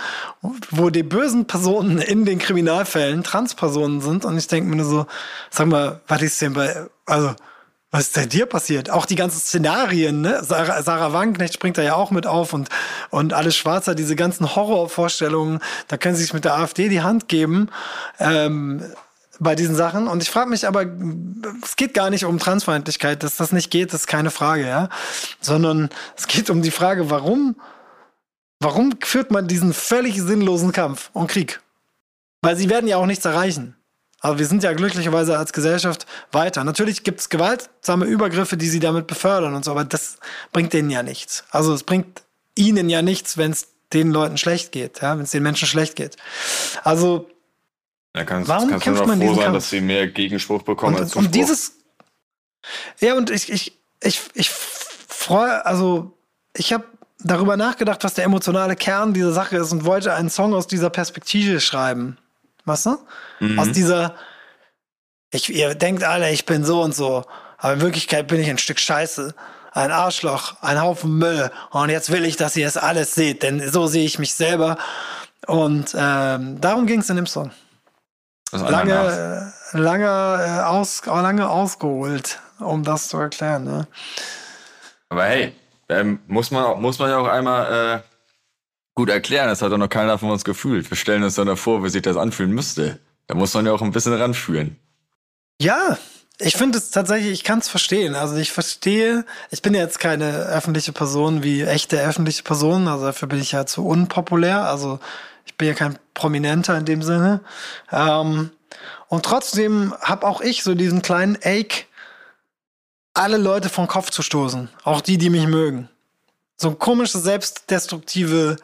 [0.69, 4.25] wo die bösen Personen in den Kriminalfällen Transpersonen sind.
[4.25, 5.07] Und ich denke mir nur so,
[5.49, 6.75] sag mal, was ist denn bei,
[7.07, 7.33] also,
[7.91, 8.89] was ist denn dir passiert?
[8.91, 10.43] Auch die ganzen Szenarien, ne?
[10.43, 12.69] Sarah, Sarah Wagenknecht springt da ja auch mit auf und,
[13.09, 17.27] und alles Schwarzer, diese ganzen Horrorvorstellungen, da können sie sich mit der AfD die Hand
[17.27, 17.69] geben.
[18.19, 18.83] Ähm,
[19.39, 20.07] bei diesen Sachen.
[20.07, 20.85] Und ich frage mich aber,
[21.63, 24.89] es geht gar nicht um Transfeindlichkeit, dass das nicht geht, ist keine Frage, ja.
[25.39, 27.55] Sondern es geht um die Frage, warum,
[28.59, 31.61] warum führt man diesen völlig sinnlosen Kampf und Krieg?
[32.41, 33.75] Weil sie werden ja auch nichts erreichen.
[34.21, 36.63] Aber wir sind ja glücklicherweise als Gesellschaft weiter.
[36.63, 40.17] Natürlich gibt es gewaltsame Übergriffe, die sie damit befördern und so, aber das
[40.51, 41.45] bringt denen ja nichts.
[41.51, 42.23] Also es bringt
[42.55, 45.95] ihnen ja nichts, wenn es den Leuten schlecht geht, ja, wenn es den Menschen schlecht
[45.95, 46.17] geht.
[46.83, 47.29] Also
[48.13, 49.57] da kannst, Warum kannst kämpft du nur froh sein, Kampf?
[49.57, 51.25] dass sie mehr Gegenspruch bekommen und, als Zuspruch.
[51.25, 51.73] Und dieses
[52.99, 56.17] ja, und ich, ich, ich, ich freue, also
[56.55, 56.85] ich habe
[57.19, 60.89] darüber nachgedacht, was der emotionale Kern dieser Sache ist und wollte einen Song aus dieser
[60.89, 62.17] Perspektive schreiben.
[62.69, 62.97] Weißt du?
[63.39, 63.59] Mhm.
[63.59, 64.15] Aus dieser,
[65.31, 67.25] ich, ihr denkt alle, ich bin so und so,
[67.57, 69.35] aber in Wirklichkeit bin ich ein Stück Scheiße,
[69.73, 73.69] ein Arschloch, ein Haufen Müll und jetzt will ich, dass ihr es alles seht, denn
[73.69, 74.77] so sehe ich mich selber
[75.47, 77.51] und ähm, darum ging es in dem Song
[78.51, 83.63] lange, lange, äh, aus, lange ausgeholt, um das zu erklären.
[83.65, 83.87] Ne?
[85.09, 85.53] Aber hey,
[85.89, 88.08] ähm, muss, man, muss man ja auch einmal äh,
[88.99, 89.47] gut erklären.
[89.47, 90.91] Das hat doch noch keiner von uns gefühlt.
[90.91, 92.99] Wir stellen uns dann davor, wie sich das anfühlen müsste.
[93.27, 94.77] Da muss man ja auch ein bisschen ranfühlen.
[95.61, 95.97] Ja,
[96.37, 98.13] ich finde es tatsächlich, ich kann es verstehen.
[98.15, 103.29] Also ich verstehe, ich bin jetzt keine öffentliche Person wie echte öffentliche Person, also dafür
[103.29, 104.67] bin ich ja zu unpopulär.
[104.67, 104.99] Also
[105.45, 107.39] ich bin ja kein Prominenter in dem Sinne.
[107.93, 108.51] Ähm,
[109.07, 111.85] und trotzdem habe auch ich so diesen kleinen Ache
[113.13, 114.67] alle Leute vom Kopf zu stoßen.
[114.83, 115.87] Auch die, die mich mögen.
[116.57, 118.57] So ein komisches, selbstdestruktive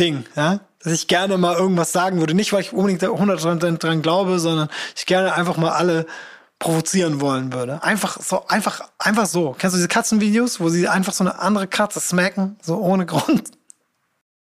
[0.00, 0.60] Ding, ja.
[0.82, 2.34] Dass ich gerne mal irgendwas sagen würde.
[2.34, 6.06] Nicht, weil ich unbedingt 100% dran glaube, sondern ich gerne einfach mal alle
[6.58, 7.82] provozieren wollen würde.
[7.82, 9.54] Einfach so, einfach, einfach so.
[9.58, 13.50] Kennst du diese Katzenvideos, wo sie einfach so eine andere Katze smacken, so ohne Grund?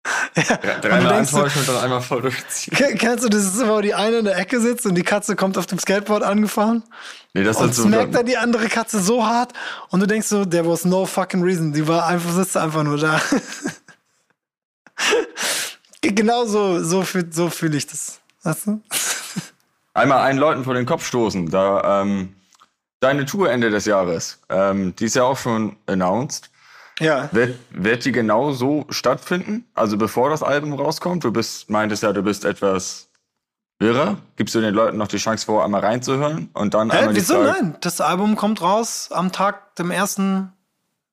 [0.36, 2.96] Ja, dreimal antäuschen und dann einmal voll durchziehen.
[2.96, 5.36] Kennst du das, ist immer, wo die eine in der Ecke sitzt und die Katze
[5.36, 6.82] kommt auf dem Skateboard angefahren?
[7.34, 7.82] Nee, das und ist so.
[7.82, 9.52] smackt dann die andere Katze so hart
[9.90, 11.72] und du denkst so, there was no fucking reason.
[11.72, 13.20] Die war einfach, sitzt einfach nur da.
[16.02, 18.20] genau so, so, so fühle ich das.
[18.42, 18.82] Weißt du?
[19.94, 21.50] Einmal einen Leuten vor den Kopf stoßen.
[21.50, 22.36] Da, ähm,
[23.00, 26.50] deine Tour Ende des Jahres, ähm, die ist ja auch schon announced.
[27.00, 27.28] Ja.
[27.32, 29.64] Wird, wird die genau so stattfinden?
[29.74, 31.22] Also bevor das Album rauskommt?
[31.24, 33.08] Du bist, meintest ja, du bist etwas
[33.78, 34.18] wirrer.
[34.36, 37.34] Gibst du den Leuten noch die Chance vor, einmal reinzuhören und dann Hä, einmal wieso
[37.44, 37.76] Zeit- nein?
[37.80, 40.52] Das Album kommt raus am Tag dem ersten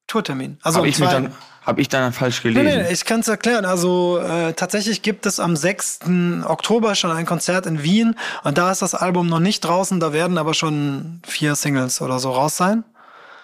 [0.07, 0.57] Tourtermin.
[0.63, 1.25] Also Hab ich, zweiten.
[1.25, 1.35] dann,
[1.65, 2.83] hab ich dann falsch Nee, gelesen?
[2.83, 3.65] nee, ich kann es erklären.
[3.65, 5.99] Also äh, tatsächlich gibt es am 6.
[6.45, 10.13] Oktober schon ein Konzert in Wien und da ist das Album noch nicht draußen, da
[10.13, 12.83] werden aber schon vier Singles oder so raus sein.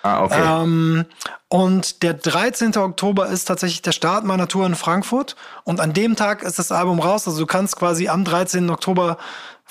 [0.03, 0.41] Ah, okay.
[0.63, 1.05] Ähm,
[1.47, 2.75] und der 13.
[2.77, 5.35] Oktober ist tatsächlich der Start meiner Tour in Frankfurt.
[5.63, 7.27] Und an dem Tag ist das Album raus.
[7.27, 8.69] Also du kannst quasi am 13.
[8.71, 9.17] Oktober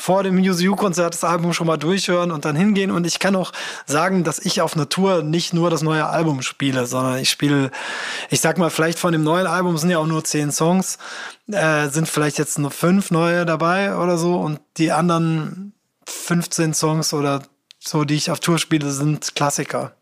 [0.00, 2.90] vor dem Music Konzert das Album schon mal durchhören und dann hingehen.
[2.90, 3.52] Und ich kann auch
[3.86, 7.70] sagen, dass ich auf einer Tour nicht nur das neue Album spiele, sondern ich spiele,
[8.30, 10.98] ich sag mal, vielleicht von dem neuen Album sind ja auch nur zehn Songs,
[11.48, 14.40] äh, sind vielleicht jetzt nur fünf neue dabei oder so.
[14.40, 15.74] Und die anderen
[16.06, 17.42] 15 Songs oder
[17.78, 19.92] so, die ich auf Tour spiele, sind Klassiker.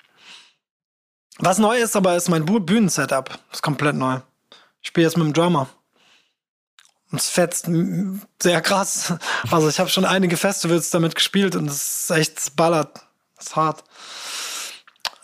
[1.40, 3.36] Was neu ist, aber ist mein Bühnensetup.
[3.52, 4.20] Ist komplett neu.
[4.80, 5.68] Ich spiele jetzt mit dem Drummer.
[7.10, 7.70] Und es fetzt
[8.42, 9.14] sehr krass.
[9.50, 13.00] Also ich habe schon einige Festivals damit gespielt und es ist echt, es ballert.
[13.38, 13.84] Es ist hart.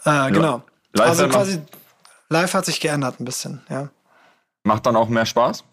[0.04, 0.62] Äh, genau.
[0.92, 1.60] Live also quasi,
[2.28, 3.88] live hat sich geändert ein bisschen, ja.
[4.62, 5.64] Macht dann auch mehr Spaß?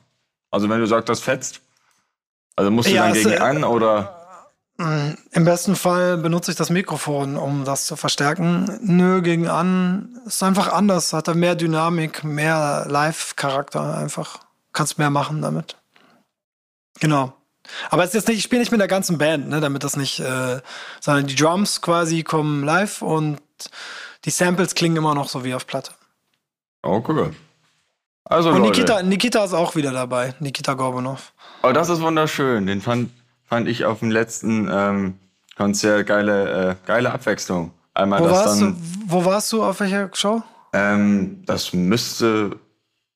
[0.50, 1.62] Also wenn du sagst, das fetzt?
[2.56, 4.18] Also musst du Ja, dann gegen äh, an oder?
[5.32, 8.80] Im besten Fall benutze ich das Mikrofon, um das zu verstärken.
[8.82, 14.40] Nö, gegen an ist einfach anders, hat er mehr Dynamik, mehr Live-Charakter einfach.
[14.74, 15.78] Kannst mehr machen damit.
[17.00, 17.34] Genau.
[17.90, 19.96] Aber es ist jetzt nicht, ich spiele nicht mit der ganzen Band, ne, damit das
[19.96, 20.60] nicht, äh,
[21.00, 23.40] sondern die Drums quasi kommen live und
[24.26, 25.94] die Samples klingen immer noch so wie auf Platte.
[26.84, 27.34] Oh, cool.
[28.26, 31.34] Also Und Leute, Nikita, Nikita ist auch wieder dabei, Nikita Gorbunov.
[31.64, 32.66] oh, das ist wunderschön.
[32.66, 33.12] Den fand,
[33.46, 35.20] fand ich auf dem letzten ähm,
[35.56, 37.72] Konzert geile, äh, geile Abwechslung.
[37.94, 40.42] Einmal Wo das warst, du, dann, wo warst du auf welcher Show?
[40.74, 42.58] ähm, das müsste,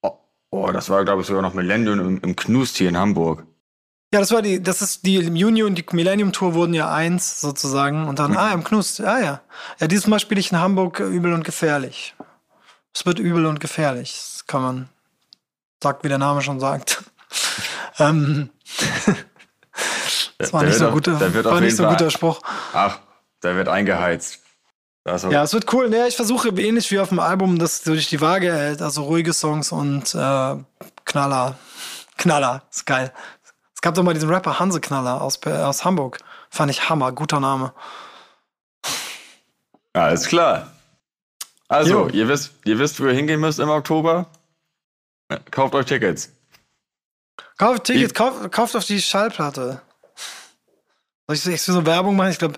[0.02, 0.12] oh,
[0.52, 3.46] oh, das war glaube ich sogar noch Millennium im, im Knust hier in Hamburg.
[4.16, 7.42] Ja, das war die, das ist die Juni und die Millennium Tour wurden ja eins
[7.42, 9.42] sozusagen und dann, ah, im Knust, ah ja.
[9.82, 12.16] Ja, dieses Mal spiele ich in Hamburg äh, übel und gefährlich.
[12.94, 14.90] Es wird übel und gefährlich, das kann man,
[15.84, 17.04] sagt, wie der Name schon sagt.
[18.00, 18.52] ähm,
[20.38, 22.40] das war Der nicht so auf- guter, war nicht so Fall- guter Spruch.
[22.74, 23.00] Ach,
[23.44, 24.40] der wird eingeheizt.
[25.04, 25.90] War- Ja, es wird cool.
[25.90, 28.82] Ne, ich versuche ähnlich wie auf dem Album, das durch die Waage hält.
[28.82, 30.56] Also ruhige Songs und äh,
[31.04, 31.56] Knaller.
[32.18, 33.12] Knaller, ist geil.
[33.76, 36.20] Es gab doch mal diesen Rapper Hanse Knaller aus, aus Hamburg.
[36.50, 37.74] Fand ich Hammer, guter Name.
[39.94, 40.72] Alles klar.
[41.68, 42.10] Also, Jo.
[42.10, 44.28] ihr wisst, ihr wisst, wo ihr hingehen müsst im Oktober.
[45.52, 46.30] Kauft euch Tickets.
[47.58, 49.82] Kauft Tickets, kauft, kauft auf die Schallplatte.
[51.28, 52.30] Soll ich, ich so Werbung machen?
[52.32, 52.58] Ich glaube,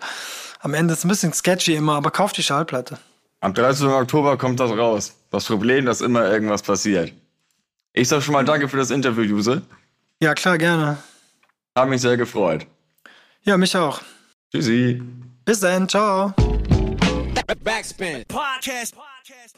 [0.59, 2.97] am Ende ist es ein bisschen sketchy immer, aber kauft die Schallplatte.
[3.39, 3.88] Am 13.
[3.88, 5.13] Oktober kommt das raus.
[5.30, 7.13] Das Problem, dass immer irgendwas passiert.
[7.93, 9.61] Ich sag schon mal danke für das Interview, Juse.
[10.22, 10.97] Ja, klar, gerne.
[11.78, 12.65] Hat mich sehr gefreut.
[13.43, 14.01] Ja, mich auch.
[14.51, 15.01] Tschüssi.
[15.45, 16.34] Bis dann, ciao.
[17.63, 18.24] Backspin.
[18.28, 18.95] Podcast.
[18.95, 18.95] Podcast.
[18.95, 19.57] Podcast.